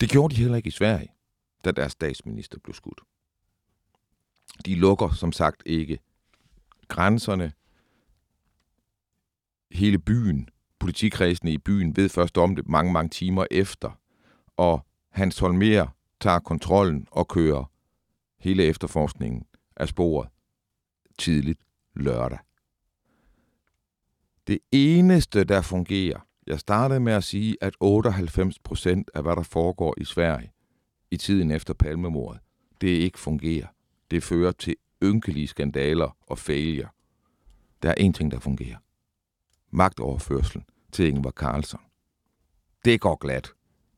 Det 0.00 0.10
gjorde 0.10 0.34
de 0.34 0.40
heller 0.40 0.56
ikke 0.56 0.68
i 0.68 0.70
Sverige, 0.70 1.08
da 1.64 1.70
deres 1.70 1.92
statsminister 1.92 2.58
blev 2.58 2.74
skudt. 2.74 3.00
De 4.66 4.74
lukker 4.74 5.10
som 5.10 5.32
sagt 5.32 5.62
ikke 5.66 5.98
grænserne. 6.88 7.52
Hele 9.70 9.98
byen, 9.98 10.48
politikredsene 10.86 11.52
i 11.52 11.58
byen, 11.58 11.96
ved 11.96 12.08
først 12.08 12.38
om 12.38 12.56
det 12.56 12.68
mange, 12.68 12.92
mange 12.92 13.08
timer 13.08 13.46
efter. 13.50 13.98
Og 14.56 14.86
Hans 15.10 15.38
Holmer 15.38 15.86
tager 16.20 16.38
kontrollen 16.38 17.06
og 17.10 17.28
kører 17.28 17.64
hele 18.38 18.64
efterforskningen 18.64 19.46
af 19.76 19.88
sporet 19.88 20.28
tidligt 21.18 21.60
lørdag. 21.94 22.38
Det 24.46 24.58
eneste, 24.72 25.44
der 25.44 25.62
fungerer, 25.62 26.20
jeg 26.46 26.60
startede 26.60 27.00
med 27.00 27.12
at 27.12 27.24
sige, 27.24 27.56
at 27.60 27.74
98 27.80 28.58
procent 28.58 29.10
af, 29.14 29.22
hvad 29.22 29.36
der 29.36 29.42
foregår 29.42 29.94
i 30.00 30.04
Sverige 30.04 30.52
i 31.10 31.16
tiden 31.16 31.50
efter 31.50 31.74
palmemordet, 31.74 32.40
det 32.80 32.88
ikke 32.88 33.18
fungerer. 33.18 33.66
Det 34.10 34.22
fører 34.22 34.52
til 34.52 34.76
ynkelige 35.02 35.46
skandaler 35.46 36.16
og 36.26 36.38
failure 36.38 36.88
Der 37.82 37.90
er 37.90 38.08
én 38.08 38.12
ting, 38.12 38.30
der 38.30 38.38
fungerer. 38.38 38.76
Magtoverførsel 39.70 40.62
til 40.96 41.08
Ingvar 41.08 41.30
Carlson. 41.30 41.80
Det 42.84 43.00
går 43.00 43.16
glat. 43.16 43.52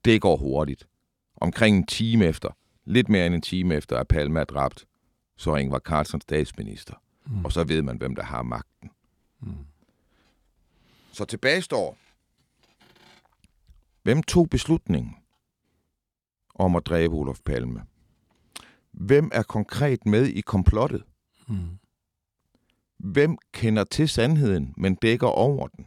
Det 0.05 0.21
går 0.21 0.37
hurtigt. 0.37 0.89
Omkring 1.37 1.77
en 1.77 1.87
time 1.87 2.25
efter, 2.25 2.51
lidt 2.85 3.09
mere 3.09 3.27
end 3.27 3.35
en 3.35 3.43
time 3.43 3.75
efter, 3.75 3.99
at 3.99 4.09
Palme 4.09 4.41
er 4.41 4.45
dræbt, 4.45 4.87
så 5.37 5.51
er 5.51 5.57
Ingvar 5.57 5.79
Carlson 5.79 6.21
statsminister. 6.21 6.95
Mm. 7.27 7.45
Og 7.45 7.53
så 7.53 7.65
ved 7.65 7.83
man, 7.83 7.97
hvem 7.97 8.15
der 8.15 8.23
har 8.23 8.43
magten. 8.43 8.91
Mm. 9.41 9.67
Så 11.13 11.25
tilbage 11.25 11.63
står, 11.63 11.99
hvem 14.03 14.23
tog 14.23 14.51
beslutningen 14.51 15.17
om 16.55 16.77
at 16.77 16.87
dræbe 16.87 17.15
Olof 17.15 17.41
Palme? 17.45 17.83
Hvem 18.93 19.31
er 19.33 19.43
konkret 19.43 20.07
med 20.07 20.27
i 20.27 20.41
komplottet? 20.41 21.05
Mm. 21.49 21.79
Hvem 22.99 23.39
kender 23.53 23.85
til 23.85 24.09
sandheden, 24.09 24.75
men 24.77 24.95
dækker 24.95 25.27
over 25.27 25.69
den? 25.69 25.87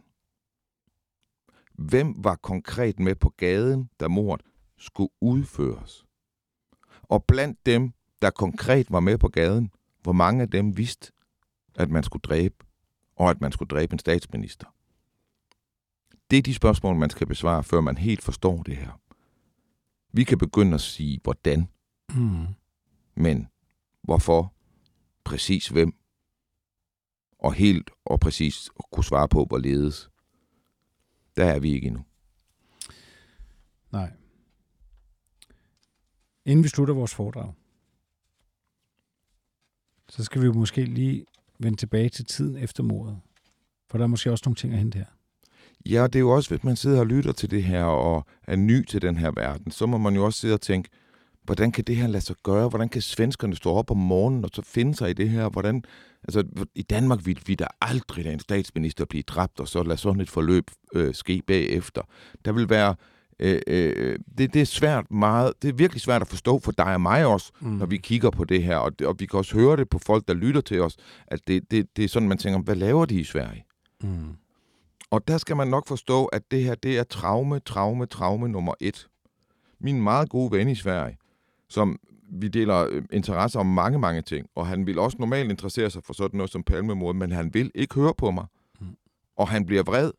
Hvem 1.81 2.23
var 2.23 2.35
konkret 2.35 2.99
med 2.99 3.15
på 3.15 3.29
gaden, 3.29 3.89
da 3.99 4.07
mordet 4.07 4.45
skulle 4.77 5.09
udføres? 5.21 6.05
Og 7.03 7.23
blandt 7.23 7.65
dem, 7.65 7.93
der 8.21 8.29
konkret 8.29 8.91
var 8.91 8.99
med 8.99 9.17
på 9.17 9.27
gaden, 9.27 9.71
hvor 10.01 10.11
mange 10.11 10.41
af 10.41 10.49
dem 10.49 10.77
vidste, 10.77 11.11
at 11.75 11.89
man 11.89 12.03
skulle 12.03 12.21
dræbe, 12.21 12.55
og 13.15 13.29
at 13.29 13.41
man 13.41 13.51
skulle 13.51 13.69
dræbe 13.69 13.93
en 13.93 13.99
statsminister? 13.99 14.67
Det 16.31 16.37
er 16.37 16.41
de 16.41 16.53
spørgsmål, 16.53 16.95
man 16.95 17.09
skal 17.09 17.27
besvare, 17.27 17.63
før 17.63 17.81
man 17.81 17.97
helt 17.97 18.23
forstår 18.23 18.63
det 18.63 18.77
her. 18.77 18.99
Vi 20.13 20.23
kan 20.23 20.37
begynde 20.37 20.73
at 20.73 20.81
sige, 20.81 21.19
hvordan. 21.23 21.67
Mm. 22.15 22.45
Men 23.15 23.47
hvorfor? 24.01 24.53
Præcis 25.23 25.67
hvem? 25.67 25.93
Og 27.39 27.53
helt 27.53 27.91
og 28.05 28.19
præcis 28.19 28.69
kunne 28.91 29.03
svare 29.03 29.27
på, 29.27 29.45
hvorledes. 29.45 30.10
Der 31.41 31.47
er 31.47 31.59
vi 31.59 31.73
ikke 31.73 31.87
endnu. 31.87 32.05
Nej. 33.91 34.11
Inden 36.45 36.63
vi 36.63 36.69
slutter 36.69 36.93
vores 36.93 37.15
foredrag, 37.15 37.53
så 40.09 40.23
skal 40.23 40.41
vi 40.41 40.51
måske 40.51 40.85
lige 40.85 41.25
vende 41.59 41.77
tilbage 41.77 42.09
til 42.09 42.25
tiden 42.25 42.57
efter 42.57 42.83
mordet. 42.83 43.19
For 43.89 43.97
der 43.97 44.05
er 44.05 44.07
måske 44.07 44.31
også 44.31 44.43
nogle 44.45 44.55
ting 44.55 44.73
at 44.73 44.79
hente 44.79 44.97
her. 44.97 45.05
Ja, 45.85 46.03
det 46.03 46.15
er 46.15 46.19
jo 46.19 46.29
også, 46.29 46.49
hvis 46.49 46.63
man 46.63 46.75
sidder 46.75 46.99
og 46.99 47.07
lytter 47.07 47.31
til 47.31 47.51
det 47.51 47.63
her 47.63 47.83
og 47.83 48.25
er 48.43 48.55
ny 48.55 48.85
til 48.85 49.01
den 49.01 49.17
her 49.17 49.31
verden, 49.31 49.71
så 49.71 49.85
må 49.85 49.97
man 49.97 50.15
jo 50.15 50.25
også 50.25 50.39
sidde 50.39 50.53
og 50.53 50.61
tænke, 50.61 50.89
hvordan 51.43 51.71
kan 51.71 51.83
det 51.83 51.95
her 51.95 52.07
lade 52.07 52.23
sig 52.23 52.35
gøre? 52.43 52.69
Hvordan 52.69 52.89
kan 52.89 53.01
svenskerne 53.01 53.55
stå 53.55 53.69
op 53.69 53.91
om 53.91 53.97
morgenen 53.97 54.43
og 54.43 54.49
så 54.53 54.61
finde 54.61 54.95
sig 54.95 55.09
i 55.09 55.13
det 55.13 55.29
her? 55.29 55.49
Hvordan, 55.49 55.83
altså, 56.23 56.43
I 56.75 56.81
Danmark 56.81 57.25
vil 57.25 57.39
vi 57.45 57.55
da 57.55 57.67
aldrig 57.81 58.23
lade 58.23 58.33
en 58.33 58.39
statsminister 58.39 59.05
blive 59.05 59.23
dræbt, 59.23 59.59
og 59.59 59.67
så 59.67 59.83
lade 59.83 59.97
sådan 59.97 60.21
et 60.21 60.29
forløb 60.29 60.71
øh, 60.95 61.13
ske 61.13 61.41
bagefter. 61.47 62.01
Der 62.45 62.51
vil 62.51 62.69
være 62.69 62.95
øh, 63.39 63.61
øh, 63.67 64.19
det, 64.37 64.53
det 64.53 64.61
er 64.61 64.65
svært 64.65 65.11
meget, 65.11 65.53
det 65.61 65.69
er 65.69 65.73
virkelig 65.73 66.01
svært 66.01 66.21
at 66.21 66.27
forstå 66.27 66.59
for 66.59 66.71
dig 66.71 66.93
og 66.93 67.01
mig 67.01 67.25
også, 67.25 67.51
mm. 67.59 67.69
når 67.69 67.85
vi 67.85 67.97
kigger 67.97 68.29
på 68.29 68.43
det 68.43 68.63
her, 68.63 68.77
og, 68.77 68.99
det, 68.99 69.07
og 69.07 69.15
vi 69.19 69.25
kan 69.25 69.37
også 69.37 69.55
høre 69.55 69.77
det 69.77 69.89
på 69.89 69.99
folk, 69.99 70.27
der 70.27 70.33
lytter 70.33 70.61
til 70.61 70.81
os, 70.81 70.97
at 71.27 71.39
det, 71.47 71.71
det, 71.71 71.97
det 71.97 72.05
er 72.05 72.09
sådan, 72.09 72.29
man 72.29 72.37
tænker, 72.37 72.59
hvad 72.59 72.75
laver 72.75 73.05
de 73.05 73.15
i 73.15 73.23
Sverige? 73.23 73.65
Mm. 74.03 74.35
Og 75.11 75.27
der 75.27 75.37
skal 75.37 75.55
man 75.55 75.67
nok 75.67 75.87
forstå, 75.87 76.25
at 76.25 76.41
det 76.51 76.63
her, 76.63 76.75
det 76.75 76.97
er 76.97 77.03
traume, 77.03 77.59
traume, 77.59 78.05
traume 78.05 78.47
nummer 78.47 78.73
et. 78.79 79.07
Min 79.79 80.01
meget 80.01 80.29
gode 80.29 80.51
ven 80.51 80.69
i 80.69 80.75
Sverige, 80.75 81.17
som 81.71 81.99
vi 82.31 82.47
deler 82.47 82.87
øh, 82.89 83.03
interesse 83.11 83.59
om 83.59 83.65
mange, 83.65 83.99
mange 83.99 84.21
ting, 84.21 84.47
og 84.55 84.67
han 84.67 84.85
vil 84.85 84.99
også 84.99 85.17
normalt 85.19 85.51
interessere 85.51 85.89
sig 85.89 86.03
for 86.03 86.13
sådan 86.13 86.37
noget 86.37 86.51
som 86.51 86.63
palmemord, 86.63 87.15
men 87.15 87.31
han 87.31 87.53
vil 87.53 87.71
ikke 87.75 87.95
høre 87.95 88.13
på 88.17 88.31
mig. 88.31 88.45
Mm. 88.79 88.87
Og 89.37 89.47
han 89.47 89.65
bliver 89.65 89.83
vred. 89.83 90.11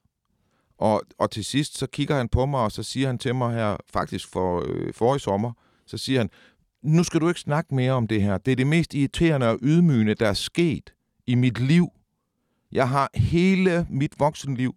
Og, 0.78 1.02
og 1.18 1.30
til 1.30 1.44
sidst, 1.44 1.78
så 1.78 1.86
kigger 1.86 2.16
han 2.16 2.28
på 2.28 2.46
mig, 2.46 2.60
og 2.60 2.72
så 2.72 2.82
siger 2.82 3.06
han 3.06 3.18
til 3.18 3.34
mig 3.34 3.54
her, 3.54 3.76
faktisk 3.92 4.28
for 4.28 4.64
øh, 4.66 4.94
forrige 4.94 5.20
sommer, 5.20 5.52
så 5.86 5.98
siger 5.98 6.20
han, 6.20 6.30
nu 6.82 7.04
skal 7.04 7.20
du 7.20 7.28
ikke 7.28 7.40
snakke 7.40 7.74
mere 7.74 7.92
om 7.92 8.06
det 8.06 8.22
her. 8.22 8.38
Det 8.38 8.52
er 8.52 8.56
det 8.56 8.66
mest 8.66 8.94
irriterende 8.94 9.48
og 9.48 9.58
ydmygende, 9.62 10.14
der 10.14 10.28
er 10.28 10.34
sket 10.34 10.94
i 11.26 11.34
mit 11.34 11.60
liv. 11.60 11.88
Jeg 12.72 12.88
har 12.88 13.10
hele 13.14 13.86
mit 13.90 14.20
voksenliv 14.20 14.74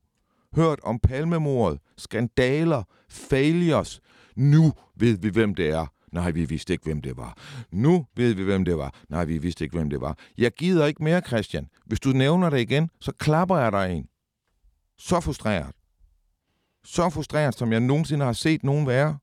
hørt 0.55 0.79
om 0.83 0.99
palmemordet, 0.99 1.79
skandaler, 1.97 2.83
failures. 3.09 4.01
Nu 4.35 4.73
ved 4.95 5.17
vi, 5.17 5.29
hvem 5.29 5.55
det 5.55 5.69
er. 5.69 5.94
Nej, 6.15 6.31
vi 6.31 6.45
vidste 6.45 6.73
ikke, 6.73 6.83
hvem 6.83 7.01
det 7.01 7.17
var. 7.17 7.37
Nu 7.71 8.05
ved 8.15 8.33
vi, 8.33 8.43
hvem 8.43 8.65
det 8.65 8.77
var. 8.77 8.93
Nej, 9.09 9.25
vi 9.25 9.37
vidste 9.37 9.63
ikke, 9.63 9.77
hvem 9.77 9.89
det 9.89 10.01
var. 10.01 10.17
Jeg 10.37 10.51
gider 10.51 10.85
ikke 10.85 11.03
mere, 11.03 11.21
Christian. 11.27 11.69
Hvis 11.85 11.99
du 11.99 12.09
nævner 12.09 12.49
det 12.49 12.59
igen, 12.59 12.89
så 13.01 13.11
klapper 13.11 13.57
jeg 13.57 13.71
dig 13.71 13.97
en. 13.97 14.07
Så 14.97 15.19
frustreret. 15.19 15.71
Så 16.83 17.09
frustreret, 17.09 17.55
som 17.55 17.71
jeg 17.71 17.79
nogensinde 17.79 18.25
har 18.25 18.33
set 18.33 18.63
nogen 18.63 18.87
være. 18.87 19.17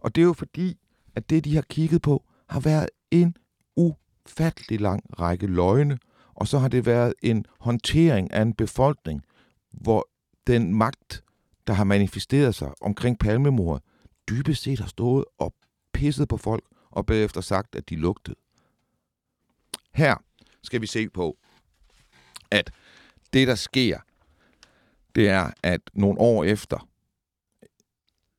Og 0.00 0.14
det 0.14 0.20
er 0.20 0.24
jo 0.24 0.32
fordi, 0.32 0.78
at 1.16 1.30
det, 1.30 1.44
de 1.44 1.54
har 1.54 1.62
kigget 1.62 2.02
på, 2.02 2.24
har 2.48 2.60
været 2.60 2.88
en 3.10 3.36
ufattelig 3.76 4.80
lang 4.80 5.20
række 5.20 5.46
løgne, 5.46 5.98
og 6.34 6.48
så 6.48 6.58
har 6.58 6.68
det 6.68 6.86
været 6.86 7.14
en 7.22 7.46
håndtering 7.60 8.32
af 8.32 8.42
en 8.42 8.54
befolkning, 8.54 9.22
hvor 9.70 10.08
den 10.46 10.74
magt, 10.74 11.24
der 11.66 11.72
har 11.72 11.84
manifesteret 11.84 12.54
sig 12.54 12.72
omkring 12.80 13.18
palmemordet, 13.18 13.82
dybest 14.28 14.62
set 14.62 14.80
har 14.80 14.88
stået 14.88 15.24
og 15.38 15.54
pisset 15.92 16.28
på 16.28 16.36
folk, 16.36 16.64
og 16.90 17.06
bagefter 17.06 17.40
sagt, 17.40 17.76
at 17.76 17.90
de 17.90 17.96
lugtede. 17.96 18.36
Her 19.94 20.16
skal 20.62 20.80
vi 20.80 20.86
se 20.86 21.08
på, 21.08 21.38
at 22.50 22.70
det, 23.32 23.48
der 23.48 23.54
sker, 23.54 23.98
det 25.14 25.28
er, 25.28 25.50
at 25.62 25.80
nogle 25.94 26.20
år 26.20 26.44
efter 26.44 26.88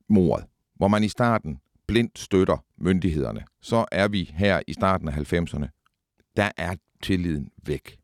mordet, 0.08 0.46
hvor 0.76 0.88
man 0.88 1.04
i 1.04 1.10
starten 1.10 1.60
blindt 1.88 2.20
støtter 2.20 2.66
myndighederne, 2.78 3.46
så 3.62 3.86
er 3.92 4.08
vi 4.08 4.32
her 4.34 4.62
i 4.68 4.74
starten 4.74 5.08
af 5.08 5.34
90'erne. 5.34 5.68
Der 6.36 6.52
er 6.58 6.76
tilliden 7.02 7.52
væk. 7.64 8.00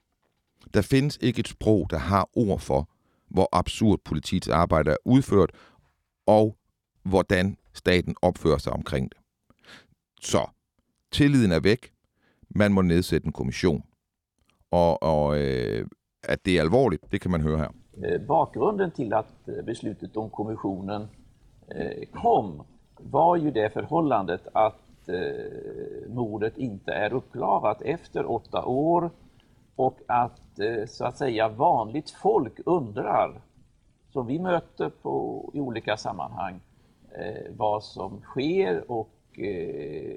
Der 0.73 0.81
findes 0.81 1.17
ikke 1.21 1.39
et 1.39 1.47
sprog, 1.47 1.87
der 1.89 1.97
har 1.97 2.29
ord 2.33 2.59
for, 2.59 2.89
hvor 3.27 3.49
absurd 3.51 3.99
politiets 4.05 4.47
arbejde 4.47 4.91
er 4.91 4.97
udført, 5.05 5.51
og 6.25 6.57
hvordan 7.03 7.57
staten 7.73 8.15
opfører 8.21 8.57
sig 8.57 8.73
omkring 8.73 9.11
det. 9.11 9.18
Så 10.19 10.49
tilliden 11.11 11.51
er 11.51 11.59
væk. 11.59 11.91
Man 12.49 12.73
må 12.73 12.81
nedsætte 12.81 13.25
en 13.25 13.31
kommission. 13.31 13.83
Og, 14.71 15.03
og 15.03 15.39
øh, 15.39 15.85
at 16.23 16.45
det 16.45 16.57
er 16.57 16.61
alvorligt, 16.61 17.11
det 17.11 17.21
kan 17.21 17.31
man 17.31 17.41
høre 17.41 17.57
her. 17.57 17.69
Eh, 18.03 18.21
bakgrunden 18.21 18.91
till 18.91 19.13
att 19.13 19.47
eh, 19.47 19.65
beslutet 19.65 20.17
om 20.17 20.29
kommissionen 20.29 21.07
eh, 21.67 22.07
kom 22.21 22.63
var 22.97 23.35
ju 23.35 23.51
det 23.51 23.73
förhållandet 23.73 24.47
att 24.53 25.09
eh, 25.09 26.09
mordet 26.09 26.57
inte 26.57 26.91
är 26.93 27.13
uppklarat 27.13 27.81
efter 27.81 28.31
åtta 28.31 28.65
år 28.65 29.09
och 29.75 29.99
att 30.07 30.59
eh, 30.59 30.85
så 30.87 31.05
att 31.05 31.17
säga 31.17 31.49
vanligt 31.49 32.09
folk 32.09 32.59
undrar, 32.65 33.41
som 34.13 34.27
vi 34.27 34.39
möter 34.39 34.89
på, 34.89 35.49
i 35.53 35.59
olika 35.59 35.97
sammanhang, 35.97 36.59
vad 37.57 37.83
som 37.83 38.21
sker 38.21 38.91
och 38.91 39.18
eh, 39.39 40.15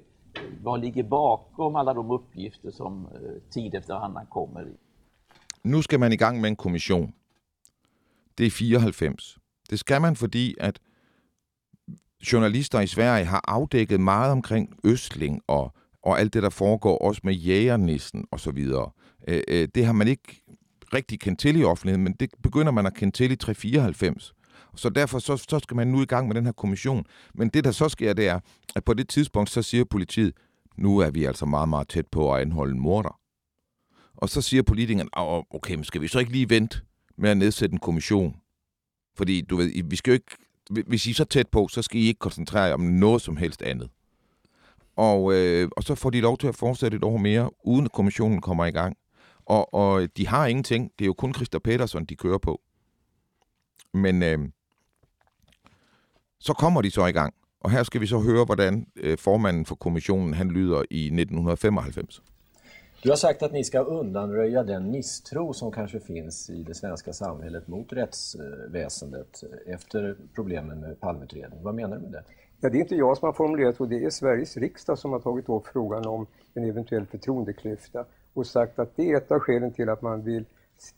vad 0.63 0.81
ligger 0.81 1.03
bakom 1.03 1.77
alla 1.77 1.95
de 1.95 2.11
uppgifter 2.11 2.71
som 2.71 3.09
eh, 3.15 3.51
tid 3.51 3.75
efter 3.75 3.95
annan 3.95 4.27
kommer. 4.27 4.61
I. 4.61 4.77
Nu 5.63 5.83
skal 5.83 6.01
man 6.01 6.13
i 6.13 6.17
gang 6.17 6.41
med 6.41 6.49
en 6.49 6.57
kommission. 6.57 7.15
Det 8.39 8.47
er 8.47 8.51
94. 8.51 9.39
Det 9.71 9.79
skal 9.79 10.01
man, 10.01 10.17
fordi 10.17 10.55
at 10.61 10.81
journalister 12.33 12.81
i 12.81 12.87
Sverige 12.87 13.25
har 13.25 13.41
afdækket 13.49 14.01
meget 14.01 14.33
omkring 14.33 14.77
Østling 14.85 15.43
og, 15.47 15.73
og 16.03 16.21
alt 16.21 16.35
det, 16.35 16.43
der 16.43 16.51
foregår, 16.51 16.99
også 16.99 17.21
med 17.25 17.35
jægernissen 17.35 18.25
og 18.31 18.41
så 18.41 18.51
videre. 18.51 18.91
Øh, 19.29 19.43
øh 19.49 19.69
det 19.75 19.87
har 19.87 19.93
man 19.93 20.09
ikke 20.09 20.43
rigtig 20.95 21.21
kendt 21.21 21.41
til 21.41 21.61
i 21.61 21.65
offentligheden, 21.65 22.05
men 22.05 22.13
det 22.13 22.31
begynder 22.43 22.73
man 22.73 22.87
at 22.87 22.95
kende 22.95 23.17
til 23.17 23.31
i 23.31 23.37
394. 23.37 24.35
Så 24.77 24.89
derfor 24.89 25.19
så, 25.19 25.37
så 25.37 25.59
skal 25.59 25.77
man 25.77 25.89
nu 25.89 26.03
i 26.03 26.05
gang 26.05 26.29
med 26.29 26.35
den 26.35 26.45
her 26.45 26.53
kommission. 26.53 27.05
Men 27.35 27.49
det, 27.49 27.65
der 27.65 27.71
så 27.71 27.89
sker, 27.89 28.13
det 28.13 28.29
er, 28.29 28.41
at 28.77 28.85
på 28.85 28.95
det 28.95 29.09
tidspunkt, 29.09 29.51
så 29.51 29.63
siger 29.63 29.85
politiet, 29.85 30.33
nu 30.77 30.99
er 30.99 31.11
vi 31.11 31.25
altså 31.25 31.47
meget, 31.47 31.69
meget 31.69 31.89
tæt 31.89 32.07
på 32.07 32.35
at 32.35 32.41
anholde 32.41 32.73
en 32.73 32.81
morder. 32.81 33.19
Og 34.17 34.29
så 34.29 34.41
siger 34.41 34.63
politikeren, 34.63 35.09
okay, 35.51 35.75
men 35.75 35.85
skal 35.85 36.01
vi 36.01 36.09
så 36.09 36.19
ikke 36.19 36.33
lige 36.33 36.51
vente 36.51 36.81
med 37.17 37.31
at 37.31 37.37
nedsætte 37.37 37.73
en 37.73 37.79
kommission? 37.79 38.37
Fordi, 39.17 39.41
du 39.41 39.57
ved, 39.57 39.85
vi 39.85 39.97
skal 39.97 40.11
jo 40.11 40.15
ikke, 40.15 40.87
hvis 40.87 41.07
I 41.07 41.11
er 41.11 41.15
så 41.15 41.25
tæt 41.25 41.49
på, 41.49 41.69
så 41.69 41.83
skal 41.83 42.01
I 42.01 42.07
ikke 42.07 42.19
koncentrere 42.19 42.63
jer 42.63 42.75
om 42.75 42.81
noget 42.81 43.23
som 43.23 43.37
helst 43.37 43.63
andet. 43.63 43.91
Og, 44.97 45.35
øh, 45.35 45.69
og 45.77 45.83
så 45.83 45.95
får 45.95 46.11
de 46.11 46.21
lov 46.21 46.39
til 46.39 46.47
at 46.47 46.57
fortsætte 46.57 46.97
et 46.97 47.05
år 47.05 47.17
mere, 47.17 47.51
uden 47.65 47.85
at 47.85 47.93
kommissionen 47.93 48.41
kommer 48.41 48.65
i 48.65 48.71
gang. 48.71 48.97
Og, 49.47 49.75
og 49.75 50.09
de 50.17 50.27
har 50.27 50.47
ingenting. 50.47 50.91
Det 50.99 51.05
er 51.05 51.07
jo 51.07 51.13
kun 51.13 51.35
Christer 51.35 51.59
Petersen, 51.59 52.05
de 52.05 52.17
kører 52.17 52.39
på. 52.39 52.61
Men 53.95 54.23
øh, 54.23 54.39
så 56.43 56.53
kommer 56.55 56.83
de 56.83 56.91
så 56.91 57.07
i 57.07 57.13
gang. 57.13 57.35
Og 57.61 57.71
her 57.71 57.83
skal 57.83 58.01
vi 58.01 58.07
så 58.07 58.19
høre, 58.19 58.45
hvordan 58.45 58.87
øh, 58.97 59.19
formanden 59.19 59.67
for 59.67 59.75
kommissionen 59.75 60.35
han 60.35 60.49
lyder 60.49 60.83
i 60.91 61.07
1995. 61.07 62.23
Du 63.05 63.09
har 63.09 63.17
sagt 63.17 63.43
att 63.43 63.53
ni 63.53 63.65
ska 63.65 63.81
undanröja 63.81 64.63
den 64.63 64.91
misstro 64.91 65.53
som 65.53 65.73
kanske 65.73 66.01
finns 66.01 66.51
i 66.51 66.63
det 66.63 66.75
svenska 66.75 67.13
samhället 67.13 67.69
mot 67.69 67.93
rättsväsendet 67.93 69.45
efter 69.67 70.17
problemen 70.35 70.81
med 70.81 71.01
Palmeutredningen. 71.01 71.65
Vad 71.65 71.75
menar 71.75 71.97
du 71.97 72.03
med 72.03 72.13
det? 72.13 72.25
Ja, 72.61 72.69
det 72.69 72.79
är 72.79 72.81
inte 72.81 72.97
jag 72.97 73.19
som 73.19 73.27
har 73.27 73.33
formulerat 73.33 73.77
så, 73.77 73.87
det 73.87 74.05
är 74.05 74.11
Sveriges 74.11 74.57
riksdag 74.57 74.99
som 74.99 75.13
har 75.13 75.21
tagit 75.21 75.49
upp 75.49 75.67
frågan 75.73 76.07
om 76.07 76.27
en 76.55 76.65
eventuell 76.65 77.07
förtroendeklyfta 77.07 78.05
och 78.35 78.47
sagt 78.47 78.79
att 78.79 78.97
det 78.97 79.11
är 79.11 79.17
ett 79.17 79.33
av 79.33 79.39
skälen 79.39 79.73
till 79.73 79.89
att 79.89 80.03
man 80.03 80.25
vill 80.25 80.45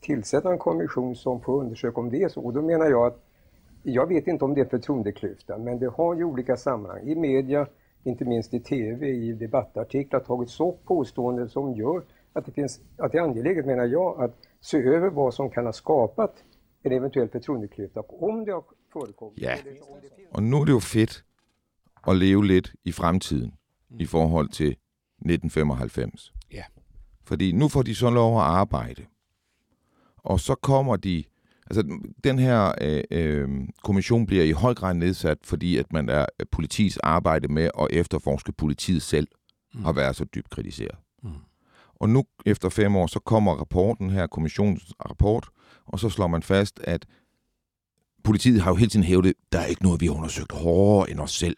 tillsätta 0.01 0.51
en 0.51 0.57
kommission 0.57 1.15
som 1.15 1.41
får 1.41 1.59
undersöka 1.59 2.01
om 2.01 2.09
det 2.09 2.23
är 2.23 2.29
så. 2.29 2.41
Och 2.41 2.53
då 2.53 2.61
menar 2.61 2.85
jag 2.85 3.07
att, 3.07 3.19
jag 3.85 4.07
vet 4.07 4.27
inte 4.27 4.45
om 4.45 4.53
det 4.53 4.61
är 4.61 4.65
förtroendeklyfta, 4.65 5.57
men 5.57 5.79
det 5.79 5.87
har 5.87 6.15
ju 6.15 6.23
olika 6.23 6.57
sammanhang. 6.57 7.07
I 7.07 7.15
media, 7.15 7.67
inte 8.03 8.25
minst 8.25 8.53
i 8.53 8.59
TV, 8.59 9.09
i 9.09 9.33
debattartiklar 9.33 10.19
tagits 10.19 10.59
upp 10.59 10.85
påståenden 10.85 11.49
som 11.49 11.73
gör 11.73 12.03
att 12.33 12.45
det, 12.45 12.51
finns, 12.51 12.79
att 12.97 13.11
det 13.11 13.17
är 13.17 13.21
angeläget, 13.21 13.65
menar 13.65 13.85
jag, 13.85 14.23
att 14.23 14.37
se 14.61 14.77
över 14.77 15.09
vad 15.09 15.33
som 15.33 15.49
kan 15.49 15.65
ha 15.65 15.73
skapat 15.73 16.43
en 16.83 16.91
eventuell 16.91 17.29
förtroendeklyfta 17.29 17.99
och 17.99 18.23
om 18.23 18.45
det 18.45 18.51
har 18.51 18.63
förekommit. 18.93 19.41
Ja, 19.41 19.55
og 20.31 20.43
nu 20.43 20.57
er 20.57 20.65
det 20.65 20.71
jo 20.71 20.79
fedt 20.79 21.23
at 22.07 22.15
leve 22.15 22.45
lidt 22.45 22.75
i 22.83 22.91
fremtiden 22.91 23.53
i 23.99 24.05
forhold 24.05 24.49
til 24.49 24.77
1995. 25.25 26.33
Ja. 26.53 26.63
Fordi 27.23 27.51
nu 27.51 27.67
får 27.67 27.83
de 27.83 27.95
så 27.95 28.09
lov 28.09 28.37
at 28.37 28.43
arbejde. 28.43 29.05
Og 30.17 30.39
så 30.39 30.55
kommer 30.55 30.95
de... 30.95 31.23
Altså, 31.69 31.99
den 32.23 32.39
her 32.39 32.73
øh, 32.81 33.03
øh, 33.11 33.49
kommission 33.83 34.25
bliver 34.25 34.43
i 34.43 34.51
høj 34.51 34.73
grad 34.73 34.93
nedsat, 34.93 35.37
fordi 35.43 35.77
at 35.77 35.93
man 35.93 36.09
er 36.09 36.25
øh, 36.39 36.45
politis 36.51 36.97
arbejde 36.97 37.47
med 37.47 37.69
at 37.79 37.87
efterforske 37.89 38.51
politiet 38.51 39.01
selv 39.01 39.27
mm. 39.73 39.83
har 39.83 39.91
været 39.91 40.15
så 40.15 40.25
dybt 40.35 40.49
kritiseret. 40.49 40.97
Mm. 41.23 41.29
Og 41.95 42.09
nu, 42.09 42.23
efter 42.45 42.69
fem 42.69 42.95
år, 42.95 43.07
så 43.07 43.19
kommer 43.19 43.55
rapporten 43.55 44.09
her, 44.09 44.27
kommissionens 44.27 44.93
rapport, 45.09 45.49
og 45.85 45.99
så 45.99 46.09
slår 46.09 46.27
man 46.27 46.43
fast, 46.43 46.79
at 46.83 47.05
politiet 48.23 48.61
har 48.61 48.71
jo 48.71 48.75
hele 48.75 48.89
tiden 48.89 49.05
hævdet, 49.05 49.33
der 49.51 49.59
er 49.59 49.65
ikke 49.65 49.83
noget, 49.83 50.01
vi 50.01 50.05
har 50.05 50.13
undersøgt 50.13 50.51
hårdere 50.51 51.11
end 51.11 51.19
os 51.19 51.31
selv. 51.31 51.57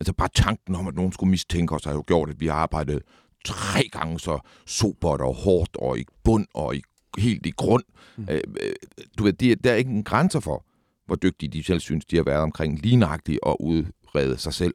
Altså 0.00 0.12
bare 0.12 0.28
tanken 0.34 0.74
om, 0.74 0.88
at 0.88 0.94
nogen 0.94 1.12
skulle 1.12 1.30
mistænke 1.30 1.74
os, 1.74 1.84
har 1.84 1.92
jo 1.92 2.04
gjort, 2.06 2.30
at 2.30 2.40
vi 2.40 2.46
har 2.46 2.54
arbejdet 2.54 3.02
tre 3.44 3.88
gange 3.92 4.20
så 4.20 4.38
sobert 4.66 5.20
og 5.20 5.34
hårdt 5.34 5.76
og 5.76 5.98
i 5.98 6.04
bund 6.24 6.46
og 6.54 6.76
i, 6.76 6.82
helt 7.18 7.46
i 7.46 7.50
grund. 7.50 7.84
Mm. 8.16 8.26
Øh, 8.30 8.40
øh, 8.62 8.72
du 9.18 9.24
ved, 9.24 9.32
de, 9.32 9.54
der 9.54 9.72
er 9.72 9.76
ikke 9.76 9.90
en 9.90 10.04
grænser 10.04 10.40
for, 10.40 10.64
hvor 11.06 11.16
dygtige 11.16 11.50
de 11.50 11.62
selv 11.62 11.80
synes, 11.80 12.04
de 12.04 12.16
har 12.16 12.22
været 12.22 12.40
omkring 12.40 12.78
lige 12.82 12.96
nøjagtigt 12.96 13.38
at 13.46 13.56
udrede 13.60 14.38
sig 14.38 14.54
selv. 14.54 14.74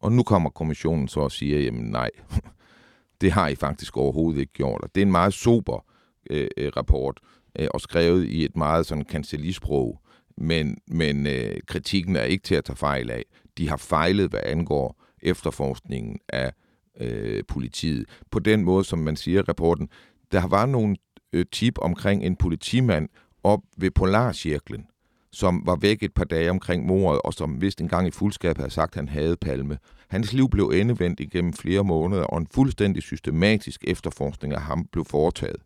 Og 0.00 0.12
nu 0.12 0.22
kommer 0.22 0.50
kommissionen 0.50 1.08
så 1.08 1.20
og 1.20 1.32
siger, 1.32 1.60
jamen 1.60 1.90
nej, 1.90 2.10
det 3.20 3.32
har 3.32 3.48
I 3.48 3.54
faktisk 3.54 3.96
overhovedet 3.96 4.40
ikke 4.40 4.52
gjort. 4.52 4.80
Og 4.82 4.94
det 4.94 5.00
er 5.00 5.06
en 5.06 5.12
meget 5.12 5.34
sober 5.34 5.84
øh, 6.30 6.48
øh, 6.56 6.72
rapport, 6.76 7.20
øh, 7.58 7.68
og 7.74 7.80
skrevet 7.80 8.24
i 8.24 8.44
et 8.44 8.56
meget 8.56 8.86
sådan 8.86 9.04
kancelisprog, 9.04 10.00
men, 10.36 10.78
men 10.86 11.26
øh, 11.26 11.56
kritikken 11.66 12.16
er 12.16 12.22
ikke 12.22 12.44
til 12.44 12.54
at 12.54 12.64
tage 12.64 12.76
fejl 12.76 13.10
af. 13.10 13.24
De 13.58 13.68
har 13.68 13.76
fejlet, 13.76 14.30
hvad 14.30 14.40
angår 14.44 15.02
efterforskningen 15.22 16.18
af 16.28 16.52
øh, 17.00 17.44
politiet. 17.48 18.08
På 18.30 18.38
den 18.38 18.64
måde, 18.64 18.84
som 18.84 18.98
man 18.98 19.16
siger 19.16 19.38
i 19.38 19.44
rapporten, 19.48 19.88
der 20.32 20.46
var 20.46 20.66
nogle 20.66 20.96
øh, 21.32 21.46
tip 21.52 21.78
omkring 21.78 22.24
en 22.24 22.36
politimand 22.36 23.08
op 23.44 23.60
ved 23.76 23.90
Polarcirklen, 23.90 24.86
som 25.32 25.62
var 25.66 25.76
væk 25.76 26.02
et 26.02 26.14
par 26.14 26.24
dage 26.24 26.50
omkring 26.50 26.86
mordet, 26.86 27.22
og 27.24 27.34
som 27.34 27.60
vist 27.60 27.80
engang 27.80 28.08
i 28.08 28.10
fuldskab 28.10 28.56
havde 28.56 28.70
sagt, 28.70 28.92
at 28.92 28.96
han 28.96 29.08
havde 29.08 29.36
palme. 29.36 29.78
Hans 30.08 30.32
liv 30.32 30.50
blev 30.50 30.72
endevendt 30.74 31.20
igennem 31.20 31.52
flere 31.52 31.84
måneder, 31.84 32.24
og 32.24 32.38
en 32.38 32.46
fuldstændig 32.54 33.02
systematisk 33.02 33.84
efterforskning 33.86 34.54
af 34.54 34.60
ham 34.60 34.84
blev 34.92 35.04
foretaget. 35.04 35.62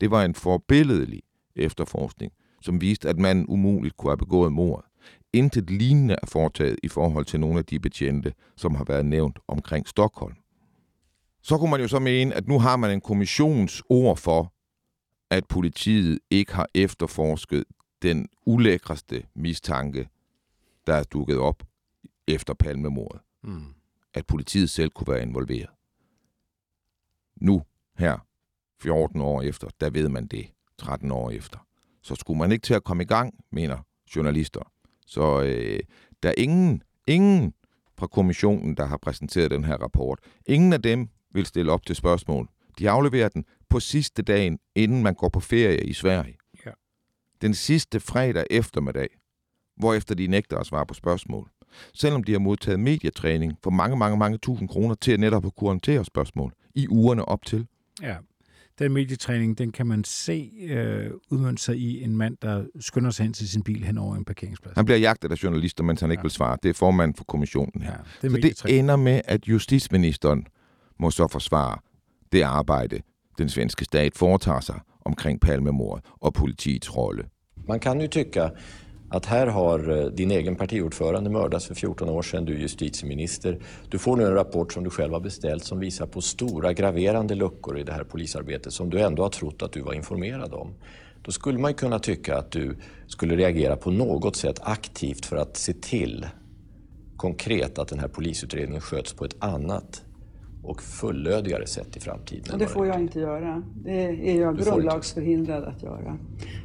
Det 0.00 0.10
var 0.10 0.24
en 0.24 0.34
forbilledelig 0.34 1.22
efterforskning, 1.56 2.32
som 2.62 2.80
viste, 2.80 3.08
at 3.08 3.18
manden 3.18 3.46
umuligt 3.48 3.96
kunne 3.96 4.10
have 4.10 4.18
begået 4.18 4.52
mordet. 4.52 4.84
Intet 5.32 5.70
lignende 5.70 6.16
er 6.22 6.26
foretaget 6.26 6.76
i 6.82 6.88
forhold 6.88 7.24
til 7.24 7.40
nogle 7.40 7.58
af 7.58 7.64
de 7.64 7.78
betjente, 7.78 8.32
som 8.56 8.74
har 8.74 8.84
været 8.84 9.06
nævnt 9.06 9.38
omkring 9.48 9.88
Stockholm. 9.88 10.34
Så 11.42 11.58
kunne 11.58 11.70
man 11.70 11.80
jo 11.80 11.88
så 11.88 11.98
mene, 11.98 12.34
at 12.34 12.48
nu 12.48 12.58
har 12.58 12.76
man 12.76 12.90
en 12.90 13.00
kommissions 13.00 13.82
ord 13.88 14.16
for, 14.16 14.53
at 15.30 15.46
politiet 15.46 16.18
ikke 16.30 16.54
har 16.54 16.68
efterforsket 16.74 17.64
den 18.02 18.28
ulækreste 18.46 19.26
mistanke, 19.34 20.08
der 20.86 20.94
er 20.94 21.02
dukket 21.02 21.38
op 21.38 21.62
efter 22.26 22.54
palmemordet. 22.54 23.20
Mm. 23.42 23.74
At 24.14 24.26
politiet 24.26 24.70
selv 24.70 24.90
kunne 24.90 25.14
være 25.14 25.22
involveret. 25.22 25.70
Nu, 27.36 27.62
her, 27.98 28.18
14 28.80 29.20
år 29.20 29.42
efter, 29.42 29.68
der 29.80 29.90
ved 29.90 30.08
man 30.08 30.26
det. 30.26 30.46
13 30.78 31.10
år 31.10 31.30
efter. 31.30 31.58
Så 32.02 32.14
skulle 32.14 32.38
man 32.38 32.52
ikke 32.52 32.62
til 32.62 32.74
at 32.74 32.84
komme 32.84 33.02
i 33.02 33.06
gang, 33.06 33.34
mener 33.52 33.78
journalister. 34.16 34.72
Så 35.06 35.42
øh, 35.42 35.80
der 36.22 36.28
er 36.28 36.34
ingen, 36.38 36.82
ingen 37.06 37.54
fra 37.98 38.06
kommissionen, 38.06 38.76
der 38.76 38.84
har 38.84 38.96
præsenteret 38.96 39.50
den 39.50 39.64
her 39.64 39.76
rapport. 39.76 40.18
Ingen 40.46 40.72
af 40.72 40.82
dem 40.82 41.08
vil 41.30 41.46
stille 41.46 41.72
op 41.72 41.86
til 41.86 41.96
spørgsmål. 41.96 42.48
De 42.78 42.90
afleverer 42.90 43.28
den 43.28 43.44
på 43.74 43.80
sidste 43.80 44.22
dagen, 44.22 44.58
inden 44.74 45.02
man 45.02 45.14
går 45.14 45.28
på 45.28 45.40
ferie 45.40 45.84
i 45.84 45.92
Sverige. 45.92 46.36
Ja. 46.66 46.70
Den 47.42 47.54
sidste 47.54 48.00
fredag 48.00 48.44
eftermiddag, 48.50 49.08
hvorefter 49.76 50.14
de 50.14 50.26
nægter 50.26 50.56
at 50.58 50.66
svare 50.66 50.86
på 50.86 50.94
spørgsmål. 50.94 51.50
Selvom 51.94 52.24
de 52.24 52.32
har 52.32 52.38
modtaget 52.38 52.80
medietræning 52.80 53.52
for 53.62 53.70
mange, 53.70 53.96
mange, 53.96 54.16
mange 54.16 54.38
tusind 54.38 54.68
kroner 54.68 54.94
til 54.94 55.12
at 55.12 55.20
netop 55.20 55.46
at 55.46 55.56
kunne 55.56 55.68
håndtere 55.68 56.04
spørgsmål 56.04 56.52
i 56.74 56.88
ugerne 56.88 57.24
op 57.24 57.44
til. 57.46 57.66
Ja. 58.02 58.16
Den 58.78 58.92
medietræning, 58.92 59.58
den 59.58 59.72
kan 59.72 59.86
man 59.86 60.04
se 60.04 60.50
øh, 60.62 61.10
udmønte 61.30 61.62
sig 61.62 61.76
i 61.76 62.02
en 62.02 62.16
mand, 62.16 62.36
der 62.42 62.64
skynder 62.80 63.10
sig 63.10 63.22
hen 63.24 63.32
til 63.32 63.48
sin 63.48 63.62
bil 63.62 63.84
hen 63.84 63.98
over 63.98 64.16
en 64.16 64.24
parkeringsplads. 64.24 64.74
Han 64.76 64.84
bliver 64.84 64.98
jagtet 64.98 65.32
af 65.32 65.42
journalister, 65.42 65.84
mens 65.84 66.00
han 66.00 66.10
ikke 66.10 66.20
Ja. 66.20 66.22
vil 66.22 66.30
svare. 66.30 66.58
Det 66.62 66.68
er 66.68 66.74
formanden 66.74 67.16
for 67.16 67.24
kommissionen 67.24 67.82
her. 67.82 67.92
Ja, 68.22 68.28
det 68.28 68.58
Så 68.58 68.66
det 68.66 68.78
ender 68.78 68.96
med, 68.96 69.20
at 69.24 69.48
justitsministeren 69.48 70.46
må 71.00 71.10
så 71.10 71.28
forsvare 71.28 71.78
det 72.32 72.42
arbejde, 72.42 73.00
den 73.38 73.48
svenske 73.48 73.84
stat 73.84 74.16
foretager 74.16 74.60
sig 74.60 74.80
omkring 75.04 75.38
palmemordet 75.38 76.04
og 76.20 76.34
politiets 76.34 76.96
rolle. 76.96 77.28
Man 77.66 77.80
kan 77.80 78.00
ju 78.00 78.08
tycka 78.08 78.50
att 79.10 79.26
här 79.26 79.46
har 79.46 79.90
eh, 79.90 80.06
din 80.06 80.30
egen 80.30 80.56
partiordförande 80.56 81.30
mördats 81.30 81.66
för 81.66 81.74
14 81.74 82.08
år 82.08 82.22
sedan, 82.22 82.44
du 82.44 82.54
är 82.54 82.58
justitieminister. 82.58 83.58
Du 83.88 83.98
får 83.98 84.16
nu 84.16 84.24
en 84.24 84.34
rapport 84.34 84.72
som 84.72 84.84
du 84.84 84.90
själv 84.90 85.12
har 85.12 85.20
beställt 85.20 85.64
som 85.64 85.80
visar 85.80 86.06
på 86.06 86.20
stora 86.20 86.72
graverande 86.72 87.34
luckor 87.34 87.78
i 87.78 87.82
det 87.82 87.92
här 87.92 88.04
polisarbetet 88.04 88.72
som 88.72 88.90
du 88.90 89.00
ändå 89.00 89.22
har 89.22 89.30
trott 89.30 89.62
att 89.62 89.72
du 89.72 89.80
var 89.80 89.92
informerad 89.92 90.54
om. 90.54 90.74
Då 91.22 91.30
skulle 91.30 91.58
man 91.58 91.70
ju 91.70 91.74
kunna 91.74 91.98
tycka 91.98 92.38
att 92.38 92.50
du 92.50 92.76
skulle 93.06 93.36
reagera 93.36 93.76
på 93.76 93.90
något 93.90 94.36
sätt 94.36 94.60
aktivt 94.62 95.26
för 95.26 95.36
att 95.36 95.56
se 95.56 95.72
till 95.72 96.26
konkret 97.16 97.78
att 97.78 97.88
den 97.88 97.98
här 97.98 98.08
polisutredningen 98.08 98.80
sköts 98.80 99.12
på 99.12 99.24
ett 99.24 99.36
annat 99.38 100.02
och 100.64 100.82
fullödigare 100.82 101.66
sätt 101.66 101.96
i 101.96 102.00
framtiden. 102.00 102.44
Och 102.46 102.52
än 102.52 102.58
det 102.58 102.66
får 102.66 102.86
jag 102.86 103.00
inte 103.00 103.20
göra. 103.20 103.62
Det 103.74 104.30
är 104.30 104.40
jag 104.40 104.56
Du 104.56 104.64
grundlagsförhindrad 104.64 105.64
att 105.64 105.82
göra. 105.82 106.18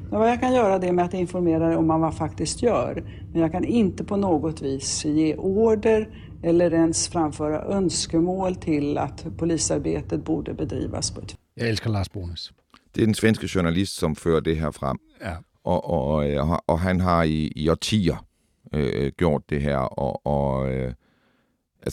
Men 0.09 0.19
vad 0.19 0.29
jag 0.29 0.39
kan 0.39 0.53
göra 0.53 0.79
det 0.79 0.87
är 0.87 0.91
med 0.91 1.05
att 1.05 1.13
informera 1.13 1.77
om 1.77 1.87
vad 1.87 1.99
man 1.99 2.13
faktiskt 2.13 2.61
gör. 2.61 3.03
Men 3.31 3.41
jag 3.41 3.51
kan 3.51 3.65
inte 3.65 4.03
på 4.03 4.17
något 4.17 4.61
vis 4.61 5.05
ge 5.05 5.35
order 5.35 6.09
eller 6.43 6.73
ens 6.73 7.07
framföra 7.07 7.61
önskemål 7.61 8.55
till 8.55 8.97
att 8.97 9.37
polisarbetet 9.37 10.25
borde 10.25 10.53
bedrivas 10.53 11.11
på 11.11 11.21
ett 11.21 11.37
Jeg 11.55 11.69
elsker 11.69 11.89
Lars 11.89 12.09
Bones. 12.09 12.51
Det 12.95 13.01
er 13.01 13.05
den 13.05 13.13
svenske 13.13 13.47
journalist, 13.47 13.97
som 13.97 14.15
fører 14.15 14.39
det 14.39 14.57
her 14.57 14.71
frem. 14.71 14.97
Ja. 15.21 15.35
Og, 15.63 15.89
og, 15.89 16.29
øh, 16.29 16.49
og 16.67 16.79
han 16.79 16.99
har 16.99 17.23
i, 17.23 17.51
i 17.55 17.69
årtier 17.69 18.25
øh, 18.73 19.11
gjort 19.17 19.49
det 19.49 19.61
her, 19.61 19.77
og, 19.77 20.25
og 20.25 20.73
øh, 20.73 20.93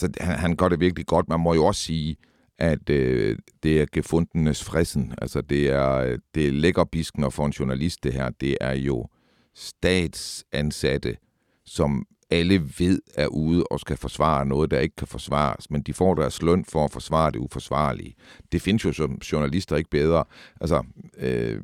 altså, 0.03 0.25
han, 0.25 0.39
han 0.39 0.57
gør 0.57 0.69
det 0.69 0.81
virkelig 0.81 1.07
godt. 1.07 1.29
Man 1.29 1.41
må 1.41 1.55
jo 1.55 1.65
også 1.65 1.81
sige, 1.81 2.17
at 2.59 2.91
øh, 2.91 3.39
det 3.63 3.81
er 3.81 3.87
gefundenes 3.93 4.65
fressen. 4.65 5.15
Altså, 5.19 5.41
det 5.41 5.69
er, 5.71 6.17
det 6.35 6.49
er 6.49 6.53
lækker 6.53 6.85
biskner 6.85 7.31
for 7.31 7.47
en 7.47 7.53
journalist, 7.53 8.05
det 8.05 8.13
her. 8.13 8.31
Det 8.41 8.57
er 8.61 8.73
jo 8.75 9.07
statsansatte, 9.55 11.17
som 11.65 12.07
alle 12.31 12.63
ved 12.79 13.01
er 13.15 13.27
ude 13.27 13.65
og 13.71 13.81
skal 13.81 13.97
forsvare 13.97 14.47
noget, 14.47 14.71
der 14.71 14.79
ikke 14.79 14.97
kan 14.97 15.07
forsvares, 15.07 15.71
men 15.71 15.83
de 15.83 15.93
får 15.95 16.15
deres 16.15 16.43
løn 16.43 16.65
for 16.65 16.85
at 16.85 16.91
forsvare 16.93 17.31
det 17.31 17.39
uforsvarlige. 17.39 18.15
Det 18.53 18.63
findes 18.63 18.85
jo 18.85 18.93
som 18.93 19.15
journalister 19.33 19.77
ikke 19.77 19.91
bedre. 19.91 20.25
Altså, 20.61 20.85
øh, 21.19 21.61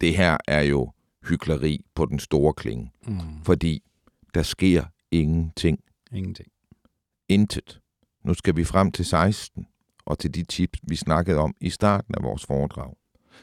det 0.00 0.16
her 0.16 0.36
er 0.48 0.62
jo 0.62 0.90
hykleri 1.28 1.84
på 1.94 2.06
den 2.06 2.18
store 2.18 2.52
klinge, 2.52 2.90
Mm. 3.06 3.18
fordi 3.44 3.82
der 4.34 4.42
sker 4.42 4.84
ingenting. 5.10 5.78
Ingenting. 6.14 6.48
Intet. 7.34 7.80
Nu 8.24 8.34
skal 8.34 8.56
vi 8.56 8.64
frem 8.64 8.92
til 8.92 9.04
16, 9.04 9.66
og 10.04 10.18
til 10.18 10.34
de 10.34 10.42
tips, 10.42 10.78
vi 10.82 10.96
snakkede 10.96 11.38
om 11.38 11.54
i 11.60 11.70
starten 11.70 12.14
af 12.14 12.22
vores 12.22 12.46
foredrag. 12.46 12.94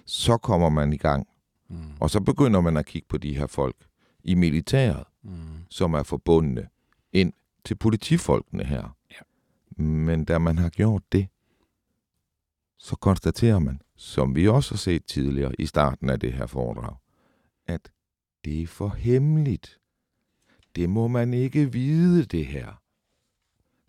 Så 0.05 0.37
kommer 0.37 0.69
man 0.69 0.93
i 0.93 0.97
gang, 0.97 1.27
Mm. 1.71 1.77
og 1.99 2.09
så 2.09 2.19
begynder 2.21 2.61
man 2.61 2.77
at 2.77 2.85
kigge 2.85 3.07
på 3.07 3.17
de 3.17 3.37
her 3.37 3.47
folk 3.47 3.75
i 4.23 4.35
militæret, 4.35 5.03
Mm. 5.23 5.31
som 5.69 5.93
er 5.93 6.03
forbundne 6.03 6.67
ind 7.13 7.33
til 7.65 7.75
politifolkene 7.75 8.63
her. 8.63 8.95
Ja. 9.11 9.83
Men 9.83 10.25
da 10.25 10.37
man 10.37 10.57
har 10.57 10.69
gjort 10.69 11.03
det, 11.11 11.27
så 12.77 12.95
konstaterer 12.95 13.59
man, 13.59 13.81
som 13.95 14.35
vi 14.35 14.47
også 14.47 14.73
har 14.73 14.77
set 14.77 15.05
tidligere 15.05 15.51
i 15.59 15.65
starten 15.65 16.09
af 16.09 16.19
det 16.19 16.33
her 16.33 16.45
foredrag, 16.45 16.95
at 17.67 17.91
det 18.45 18.61
er 18.61 18.67
for 18.67 18.89
hemmeligt. 18.89 19.79
Det 20.75 20.89
må 20.89 21.07
man 21.07 21.33
ikke 21.33 21.71
vide, 21.71 22.25
det 22.25 22.45
her. 22.45 22.81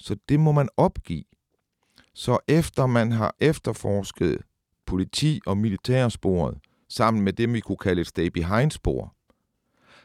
Så 0.01 0.17
det 0.29 0.41
må 0.41 0.53
man 0.53 0.69
opgive. 0.77 1.25
Så 2.15 2.39
efter 2.49 2.87
man 2.87 3.13
har 3.13 3.35
efterforsket 3.41 4.39
politi- 4.87 5.41
og 5.47 5.57
militærsporet, 5.57 6.59
sammen 6.89 7.25
med 7.25 7.33
det, 7.33 7.53
vi 7.53 7.61
kunne 7.61 7.77
kalde 7.77 8.01
et 8.01 8.07
stay 8.07 8.27
behind-spor, 8.27 9.15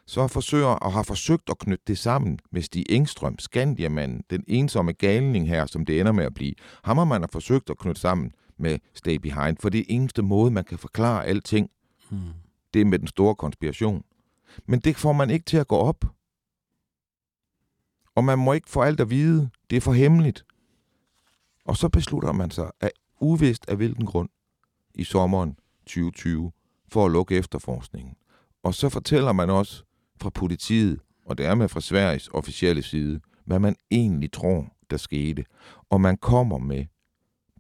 så 0.08 0.28
forsøger 0.28 0.68
og 0.68 0.94
har 0.94 1.04
forsøgt 1.04 1.50
at 1.50 1.58
knytte 1.58 1.84
det 1.88 1.98
sammen 1.98 2.40
med 2.52 2.62
Stig 2.62 2.86
Engstrøm, 2.90 3.40
Skandiamanden, 3.40 4.24
den 4.30 4.44
ensomme 4.48 4.92
galning 4.92 5.48
her, 5.48 5.66
som 5.66 5.86
det 5.86 6.00
ender 6.00 6.12
med 6.12 6.26
at 6.26 6.34
blive. 6.34 6.54
Ham 6.84 6.98
har 6.98 7.06
man 7.06 7.22
har 7.22 7.30
forsøgt 7.32 7.70
at 7.70 7.78
knytte 7.78 8.02
sammen 8.02 8.32
med 8.58 8.80
Stay 8.94 9.16
Behind, 9.16 9.58
for 9.60 9.70
det 9.70 9.80
er 9.80 9.86
eneste 9.88 10.22
måde, 10.22 10.52
man 10.52 10.64
kan 10.64 10.78
forklare 10.78 11.26
alting. 11.26 11.70
Hmm. 12.10 12.20
Det 12.74 12.82
er 12.82 12.86
med 12.86 13.00
den 13.00 13.08
store 13.08 13.36
konspiration. 13.36 14.04
Men 14.66 14.80
det 14.80 14.96
får 14.96 15.14
man 15.14 15.30
ikke 15.30 15.46
til 15.46 15.58
at 15.58 15.68
gå 15.68 15.76
op. 15.76 16.06
Og 18.16 18.24
man 18.24 18.40
må 18.40 18.54
ikke 18.54 18.70
få 18.70 18.82
alt 18.82 19.00
at 19.00 19.10
vide. 19.10 19.50
Det 19.70 19.76
er 19.76 19.82
for 19.82 19.94
hemmeligt. 19.94 20.46
Og 21.66 21.78
så 21.78 21.90
beslutter 21.90 22.32
man 22.32 22.52
sig 22.52 22.72
af 22.82 22.92
uvist 23.20 23.70
af 23.70 23.76
hvilken 23.76 24.06
grund 24.06 24.30
i 24.96 25.04
sommeren 25.04 25.58
2020 25.86 26.52
for 26.88 27.06
at 27.06 27.12
lukke 27.12 27.36
efterforskningen. 27.36 28.16
Og 28.64 28.74
så 28.74 28.90
fortæller 28.90 29.32
man 29.32 29.50
også 29.50 29.84
fra 30.22 30.30
politiet, 30.30 31.00
og 31.26 31.38
dermed 31.38 31.70
fra 31.70 31.82
Sveriges 31.82 32.30
officielle 32.34 32.84
side, 32.84 33.20
hvad 33.46 33.60
man 33.60 33.76
egentlig 33.92 34.32
tror, 34.32 34.74
der 34.90 34.98
skete. 34.98 35.46
Og 35.90 36.02
man 36.02 36.18
kommer 36.18 36.58
med 36.58 36.86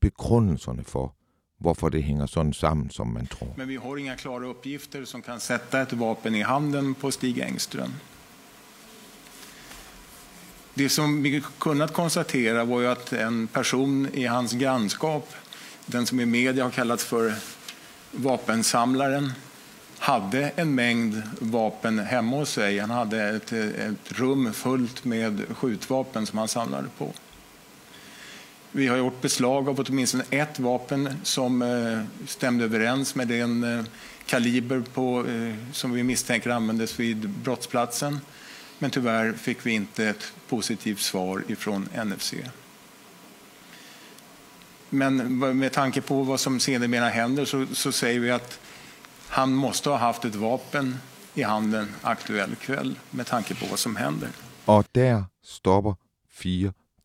begrundelserne 0.01 0.83
for, 0.83 1.15
hvorfor 1.59 1.89
det 1.89 2.03
hänger 2.03 2.25
sådan 2.25 2.53
sammen, 2.53 2.89
som 2.89 3.07
man 3.07 3.27
tror. 3.27 3.53
Men 3.57 3.67
vi 3.67 3.75
har 3.75 3.97
inga 3.97 4.15
klara 4.15 4.45
uppgifter 4.45 5.05
som 5.05 5.21
kan 5.21 5.39
sätta 5.39 5.81
ett 5.81 5.99
vapen 5.99 6.35
i 6.35 6.41
handen 6.41 6.95
på 6.95 7.11
Stig 7.11 7.37
Engström. 7.41 7.91
Det 10.77 10.89
som 10.89 11.23
vi 11.23 11.43
kunnat 11.59 11.93
konstatera 11.93 12.63
var 12.63 12.81
ju 12.81 12.87
att 12.87 13.13
en 13.13 13.47
person 13.47 14.07
i 14.13 14.25
hans 14.25 14.53
grannskap, 14.53 15.33
den 15.85 16.05
som 16.05 16.19
i 16.19 16.25
media 16.25 16.63
har 16.63 16.71
kallats 16.71 17.05
för 17.05 17.33
vapensamlaren, 18.11 19.33
hade 19.99 20.51
en 20.55 20.75
mängd 20.75 21.21
vapen 21.39 21.99
hemma 21.99 22.37
hos 22.37 22.49
sig. 22.49 22.79
Han 22.79 22.89
hade 22.89 23.23
ett, 23.23 23.51
ett 23.51 24.11
rum 24.11 24.53
fullt 24.53 25.05
med 25.05 25.43
skjutvapen 25.57 26.25
som 26.25 26.39
han 26.39 26.47
samlade 26.47 26.87
på. 26.97 27.13
Vi 28.71 28.87
har 28.87 28.97
gjort 28.97 29.21
beslag 29.21 29.69
av 29.69 29.79
åtminstone 29.79 30.23
ett 30.29 30.59
vapen 30.59 31.09
som 31.23 31.61
eh, 31.61 32.27
stämde 32.27 32.65
överens 32.65 33.15
med 33.15 33.27
den 33.27 33.63
eh, 33.63 33.85
kaliber 34.25 34.83
på, 34.93 35.25
eh, 35.27 35.53
som 35.73 35.91
vi 35.91 36.03
misstänker 36.03 36.49
användes 36.49 36.99
vid 36.99 37.29
brottsplatsen. 37.29 38.19
Men 38.79 38.91
tyvärr 38.91 39.33
fick 39.33 39.65
vi 39.65 39.71
inte 39.71 40.05
ett 40.05 40.33
positivt 40.47 40.99
svar 40.99 41.43
ifrån 41.47 41.89
NFC. 42.05 42.33
Men 44.89 45.37
med 45.57 45.71
tanke 45.71 46.01
på 46.01 46.23
vad 46.23 46.39
som 46.39 46.59
sedermera 46.59 47.09
händer 47.09 47.45
så, 47.45 47.65
så 47.65 47.91
säger 47.91 48.19
vi 48.19 48.31
att 48.31 48.59
han 49.27 49.53
måste 49.53 49.89
ha 49.89 49.97
haft 49.97 50.25
ett 50.25 50.35
vapen 50.35 50.95
i 51.33 51.43
handen 51.43 51.87
aktuell 52.01 52.55
kväll 52.55 52.99
med 53.11 53.25
tanke 53.25 53.55
på 53.55 53.65
vad 53.65 53.79
som 53.79 53.95
händer. 53.95 54.29
Och 54.65 54.85
där 54.91 55.23
stopper 55.43 55.95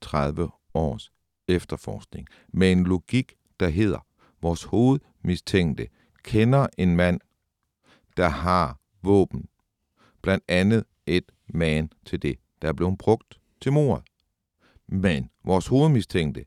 34 0.00 0.50
års 0.72 1.11
efterforskning 1.48 2.26
med 2.46 2.72
en 2.72 2.85
logik, 2.85 3.37
der 3.56 3.68
hedder, 3.68 4.00
vores 4.40 4.64
hovedmistænkte 4.64 5.87
kender 6.24 6.68
en 6.76 6.96
mand, 6.96 7.20
der 8.16 8.28
har 8.28 8.76
våben. 9.00 9.48
Blandt 10.22 10.44
andet 10.48 10.85
et 11.06 11.24
magen 11.54 11.92
til 12.04 12.22
det, 12.22 12.38
der 12.62 12.68
er 12.68 12.72
blevet 12.72 12.98
brugt 12.98 13.40
til 13.60 13.72
mordet. 13.72 14.04
Men 14.86 15.30
vores 15.44 15.66
hovedmistænkte 15.66 16.44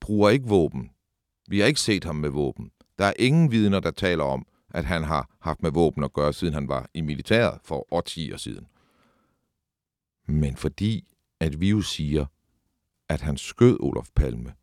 bruger 0.00 0.30
ikke 0.30 0.48
våben. 0.48 0.90
Vi 1.48 1.60
har 1.60 1.66
ikke 1.66 1.80
set 1.80 2.04
ham 2.04 2.16
med 2.16 2.30
våben. 2.30 2.70
Der 2.98 3.04
er 3.04 3.12
ingen 3.18 3.50
vidner, 3.50 3.80
der 3.80 3.90
taler 3.90 4.24
om, 4.24 4.46
at 4.70 4.84
han 4.84 5.04
har 5.04 5.36
haft 5.40 5.62
med 5.62 5.70
våben 5.70 6.04
at 6.04 6.12
gøre, 6.12 6.32
siden 6.32 6.54
han 6.54 6.68
var 6.68 6.90
i 6.94 7.00
militæret 7.00 7.60
for 7.64 7.94
årtier 7.94 8.36
siden. 8.36 8.66
Men 10.26 10.56
fordi, 10.56 11.14
at 11.40 11.60
vi 11.60 11.70
jo 11.70 11.82
siger, 11.82 12.26
at 13.08 13.20
han 13.20 13.36
skød 13.36 13.76
Olof 13.80 14.08
Palme, 14.16 14.54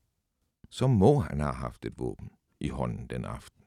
så 0.70 0.88
må 0.88 1.20
han 1.20 1.40
have 1.40 1.54
haft 1.54 1.86
et 1.86 2.00
våben 2.00 2.30
i 2.60 2.70
hånden 2.70 3.08
den 3.08 3.26
aften. 3.26 3.64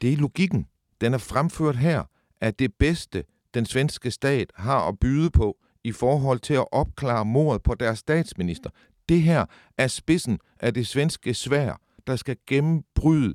Det 0.00 0.12
er 0.12 0.16
logikken. 0.16 0.66
Den 1.00 1.14
er 1.14 1.18
fremført 1.18 1.76
her, 1.76 2.04
at 2.40 2.58
det 2.58 2.74
bedste, 2.74 3.24
den 3.54 3.66
svenske 3.66 4.10
stat 4.10 4.52
har 4.54 4.88
at 4.88 4.98
byde 4.98 5.30
på 5.30 5.58
i 5.84 5.92
forhold 5.92 6.40
til 6.40 6.54
at 6.54 6.64
opklare 6.72 7.24
mordet 7.24 7.62
på 7.62 7.74
deres 7.74 7.98
statsminister. 7.98 8.70
Det 9.08 9.22
her 9.22 9.46
er 9.78 9.86
spidsen 9.86 10.38
af 10.60 10.74
det 10.74 10.86
svenske 10.86 11.34
svær, 11.34 11.80
der 12.06 12.16
skal 12.16 12.36
gennembryde 12.46 13.34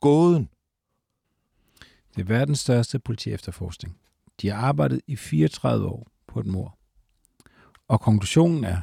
gåden. 0.00 0.48
Det 2.16 2.20
er 2.22 2.26
verdens 2.26 2.60
største 2.60 2.98
politiefterforskning. 2.98 3.98
De 4.40 4.48
har 4.48 4.56
arbejdet 4.56 5.00
i 5.06 5.16
34 5.16 5.88
år 5.88 6.08
på 6.26 6.40
et 6.40 6.46
mord. 6.46 6.78
Og 7.88 8.00
konklusionen 8.00 8.64
er, 8.64 8.82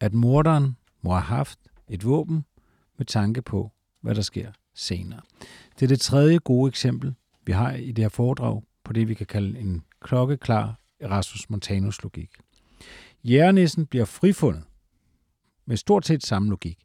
at 0.00 0.14
morderen 0.14 0.76
må 1.02 1.10
have 1.10 1.22
haft 1.22 1.58
et 1.88 2.04
våben 2.04 2.44
med 2.98 3.06
tanke 3.06 3.42
på, 3.42 3.72
hvad 4.00 4.14
der 4.14 4.22
sker 4.22 4.52
senere. 4.74 5.20
Det 5.74 5.82
er 5.82 5.88
det 5.88 6.00
tredje 6.00 6.38
gode 6.38 6.68
eksempel, 6.68 7.14
vi 7.46 7.52
har 7.52 7.72
i 7.72 7.92
det 7.92 8.04
her 8.04 8.08
foredrag 8.08 8.62
på 8.90 8.94
det, 8.94 9.08
vi 9.08 9.14
kan 9.14 9.26
kalde 9.26 9.58
en 9.58 9.82
klokkeklar 10.00 10.80
Erasmus 11.00 11.50
Montanus 11.50 12.02
logik. 12.02 12.30
Jærnissen 13.24 13.86
bliver 13.86 14.04
frifundet 14.04 14.64
med 15.66 15.76
stort 15.76 16.06
set 16.06 16.26
samme 16.26 16.50
logik. 16.50 16.78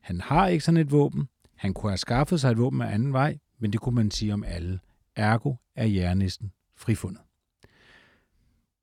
Han 0.00 0.20
har 0.20 0.48
ikke 0.48 0.64
sådan 0.64 0.80
et 0.80 0.90
våben. 0.90 1.28
Han 1.56 1.74
kunne 1.74 1.90
have 1.90 1.98
skaffet 1.98 2.40
sig 2.40 2.50
et 2.50 2.58
våben 2.58 2.80
af 2.80 2.94
anden 2.94 3.12
vej, 3.12 3.38
men 3.58 3.72
det 3.72 3.80
kunne 3.80 3.94
man 3.94 4.10
sige 4.10 4.34
om 4.34 4.44
alle. 4.44 4.80
Ergo 5.16 5.54
er 5.76 5.86
jærnissen 5.86 6.52
frifundet. 6.76 7.20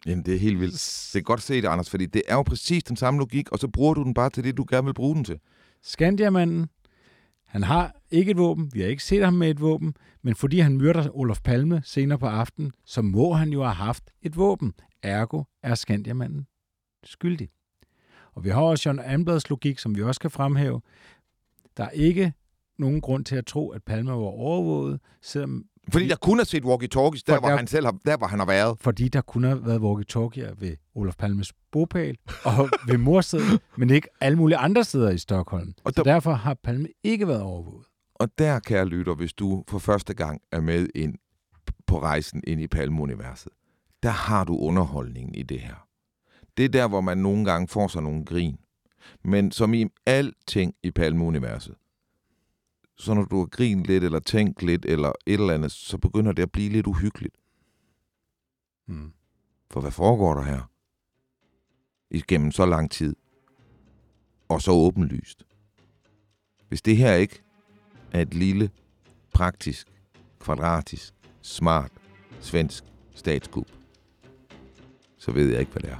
Jamen, 0.05 0.25
det 0.25 0.35
er 0.35 0.39
helt 0.39 0.59
vildt. 0.59 1.09
Det 1.13 1.19
er 1.19 1.23
godt 1.23 1.41
set, 1.41 1.65
Anders, 1.65 1.89
fordi 1.89 2.05
det 2.05 2.21
er 2.27 2.35
jo 2.35 2.43
præcis 2.43 2.83
den 2.83 2.95
samme 2.97 3.19
logik, 3.19 3.51
og 3.51 3.59
så 3.59 3.67
bruger 3.67 3.93
du 3.93 4.03
den 4.03 4.13
bare 4.13 4.29
til 4.29 4.43
det, 4.43 4.57
du 4.57 4.65
gerne 4.69 4.85
vil 4.85 4.93
bruge 4.93 5.15
den 5.15 5.23
til. 5.23 5.39
Skandiamanden, 5.81 6.69
han 7.55 7.63
har 7.63 7.95
ikke 8.11 8.31
et 8.31 8.37
våben, 8.37 8.71
vi 8.73 8.81
har 8.81 8.87
ikke 8.87 9.03
set 9.03 9.23
ham 9.23 9.33
med 9.33 9.49
et 9.49 9.61
våben, 9.61 9.95
men 10.21 10.35
fordi 10.35 10.59
han 10.59 10.77
myrder 10.77 11.17
Olof 11.17 11.41
Palme 11.41 11.81
senere 11.83 12.19
på 12.19 12.25
aftenen, 12.25 12.71
så 12.85 13.01
må 13.01 13.33
han 13.33 13.49
jo 13.49 13.63
have 13.63 13.73
haft 13.73 14.03
et 14.21 14.37
våben. 14.37 14.73
Ergo 15.03 15.43
er 15.63 15.75
Skandiamanden 15.75 16.47
skyldig. 17.03 17.49
Og 18.33 18.43
vi 18.43 18.49
har 18.49 18.61
også 18.61 18.89
John 18.89 18.99
Amblads 18.99 19.49
logik, 19.49 19.79
som 19.79 19.95
vi 19.95 20.01
også 20.01 20.21
kan 20.21 20.31
fremhæve. 20.31 20.81
Der 21.77 21.83
er 21.83 21.89
ikke 21.89 22.33
nogen 22.77 23.01
grund 23.01 23.25
til 23.25 23.35
at 23.35 23.45
tro, 23.45 23.69
at 23.69 23.83
Palme 23.83 24.11
var 24.11 24.17
overvåget, 24.17 24.99
selvom 25.21 25.65
fordi 25.91 26.07
der 26.07 26.15
kunne 26.15 26.37
have 26.37 26.45
set 26.45 26.63
walkie-talkies, 26.63 27.21
der, 27.27 27.39
hvor 27.39 27.49
han 27.57 27.67
selv 27.67 27.85
har, 27.85 27.97
der, 28.05 28.17
hvor 28.17 28.27
han 28.27 28.39
har 28.39 28.45
været. 28.45 28.77
Fordi 28.79 29.07
der 29.07 29.21
kunne 29.21 29.47
have 29.47 29.65
været 29.65 29.79
walkie-talkier 29.79 30.53
ved 30.59 30.75
Olof 30.95 31.15
Palmes 31.15 31.53
bopæl 31.71 32.17
og 32.45 32.69
ved 32.87 32.97
morstedet, 32.97 33.61
men 33.77 33.89
ikke 33.89 34.07
alle 34.21 34.37
mulige 34.37 34.57
andre 34.57 34.83
steder 34.83 35.09
i 35.09 35.17
Stockholm. 35.17 35.73
Og 35.83 35.95
der, 35.95 36.03
Så 36.03 36.03
derfor 36.03 36.33
har 36.33 36.53
Palme 36.63 36.87
ikke 37.03 37.27
været 37.27 37.41
overvåget. 37.41 37.85
Og 38.15 38.29
der, 38.37 38.59
kære 38.59 38.85
lytter, 38.85 39.15
hvis 39.15 39.33
du 39.33 39.63
for 39.67 39.79
første 39.79 40.13
gang 40.13 40.41
er 40.51 40.61
med 40.61 40.87
ind 40.95 41.15
på 41.87 42.01
rejsen 42.01 42.43
ind 42.47 42.61
i 42.61 42.67
Palme-universet, 42.67 43.51
der 44.03 44.09
har 44.09 44.43
du 44.43 44.57
underholdningen 44.57 45.35
i 45.35 45.43
det 45.43 45.59
her. 45.59 45.87
Det 46.57 46.65
er 46.65 46.69
der, 46.69 46.87
hvor 46.87 47.01
man 47.01 47.17
nogle 47.17 47.45
gange 47.45 47.67
får 47.67 47.87
sig 47.87 48.03
nogle 48.03 48.25
grin. 48.25 48.57
Men 49.23 49.51
som 49.51 49.73
i 49.73 49.85
alting 50.05 50.73
i 50.83 50.91
Palme-universet, 50.91 51.75
så 52.97 53.13
når 53.13 53.25
du 53.25 53.39
har 53.39 53.45
grinet 53.45 53.87
lidt, 53.87 54.03
eller 54.03 54.19
tænkt 54.19 54.63
lidt, 54.63 54.85
eller 54.85 55.11
et 55.25 55.33
eller 55.33 55.53
andet, 55.53 55.71
så 55.71 55.97
begynder 55.97 56.31
det 56.31 56.43
at 56.43 56.51
blive 56.51 56.69
lidt 56.69 56.87
uhyggeligt. 56.87 57.35
Mm. 58.87 59.13
For 59.71 59.81
hvad 59.81 59.91
foregår 59.91 60.33
der 60.33 60.43
her? 60.43 60.71
Igennem 62.11 62.51
så 62.51 62.65
lang 62.65 62.91
tid. 62.91 63.15
Og 64.49 64.61
så 64.61 64.71
åbenlyst. 64.71 65.45
Hvis 66.67 66.81
det 66.81 66.97
her 66.97 67.13
ikke 67.13 67.41
er 68.11 68.21
et 68.21 68.33
lille, 68.33 68.69
praktisk, 69.33 69.87
kvadratisk, 70.39 71.13
smart, 71.41 71.91
svensk 72.39 72.83
statskup, 73.15 73.67
så 75.17 75.31
ved 75.31 75.49
jeg 75.49 75.59
ikke, 75.59 75.71
hvad 75.71 75.81
det 75.81 75.91
er. 75.91 75.99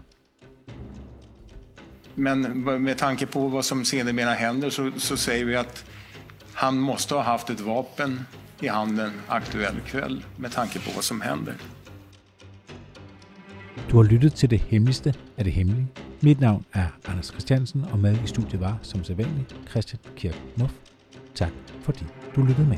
Men 2.15 2.63
med 2.83 2.95
tanke 2.95 3.25
på 3.25 3.49
vad 3.49 3.63
som 3.63 3.85
sedermera 3.85 4.33
händer 4.33 4.69
så, 4.69 4.91
så 4.97 5.17
säger 5.17 5.45
vi 5.45 5.53
att 5.53 5.85
han 6.55 6.79
måste 6.79 7.15
ha 7.15 7.21
haft 7.21 7.49
ett 7.49 7.61
vapen 7.61 8.19
i 8.59 8.67
handen 8.67 9.11
aktuell 9.27 9.79
kväll 9.85 10.23
med 10.37 10.51
tanke 10.51 10.79
på 10.79 10.91
vad 10.95 11.03
som 11.03 11.21
händer. 11.21 11.53
Du 13.91 13.95
har 13.95 14.03
lyttet 14.03 14.33
til 14.33 14.49
det 14.49 14.57
hemmeligste 14.57 15.13
af 15.37 15.43
det 15.43 15.53
hemmelige. 15.53 15.87
Mit 16.21 16.39
navn 16.39 16.65
er 16.73 16.87
Anders 17.05 17.27
Christiansen, 17.27 17.85
og 17.91 17.99
med 17.99 18.23
i 18.23 18.27
studiet 18.27 18.61
var, 18.61 18.77
som 18.81 19.03
sædvanligt, 19.03 19.55
Christian 19.69 19.99
Kirk 20.15 20.35
Muff. 20.57 20.73
Tak 21.35 21.51
fordi 21.81 22.05
du 22.35 22.41
lyttede 22.41 22.67
med. 22.67 22.77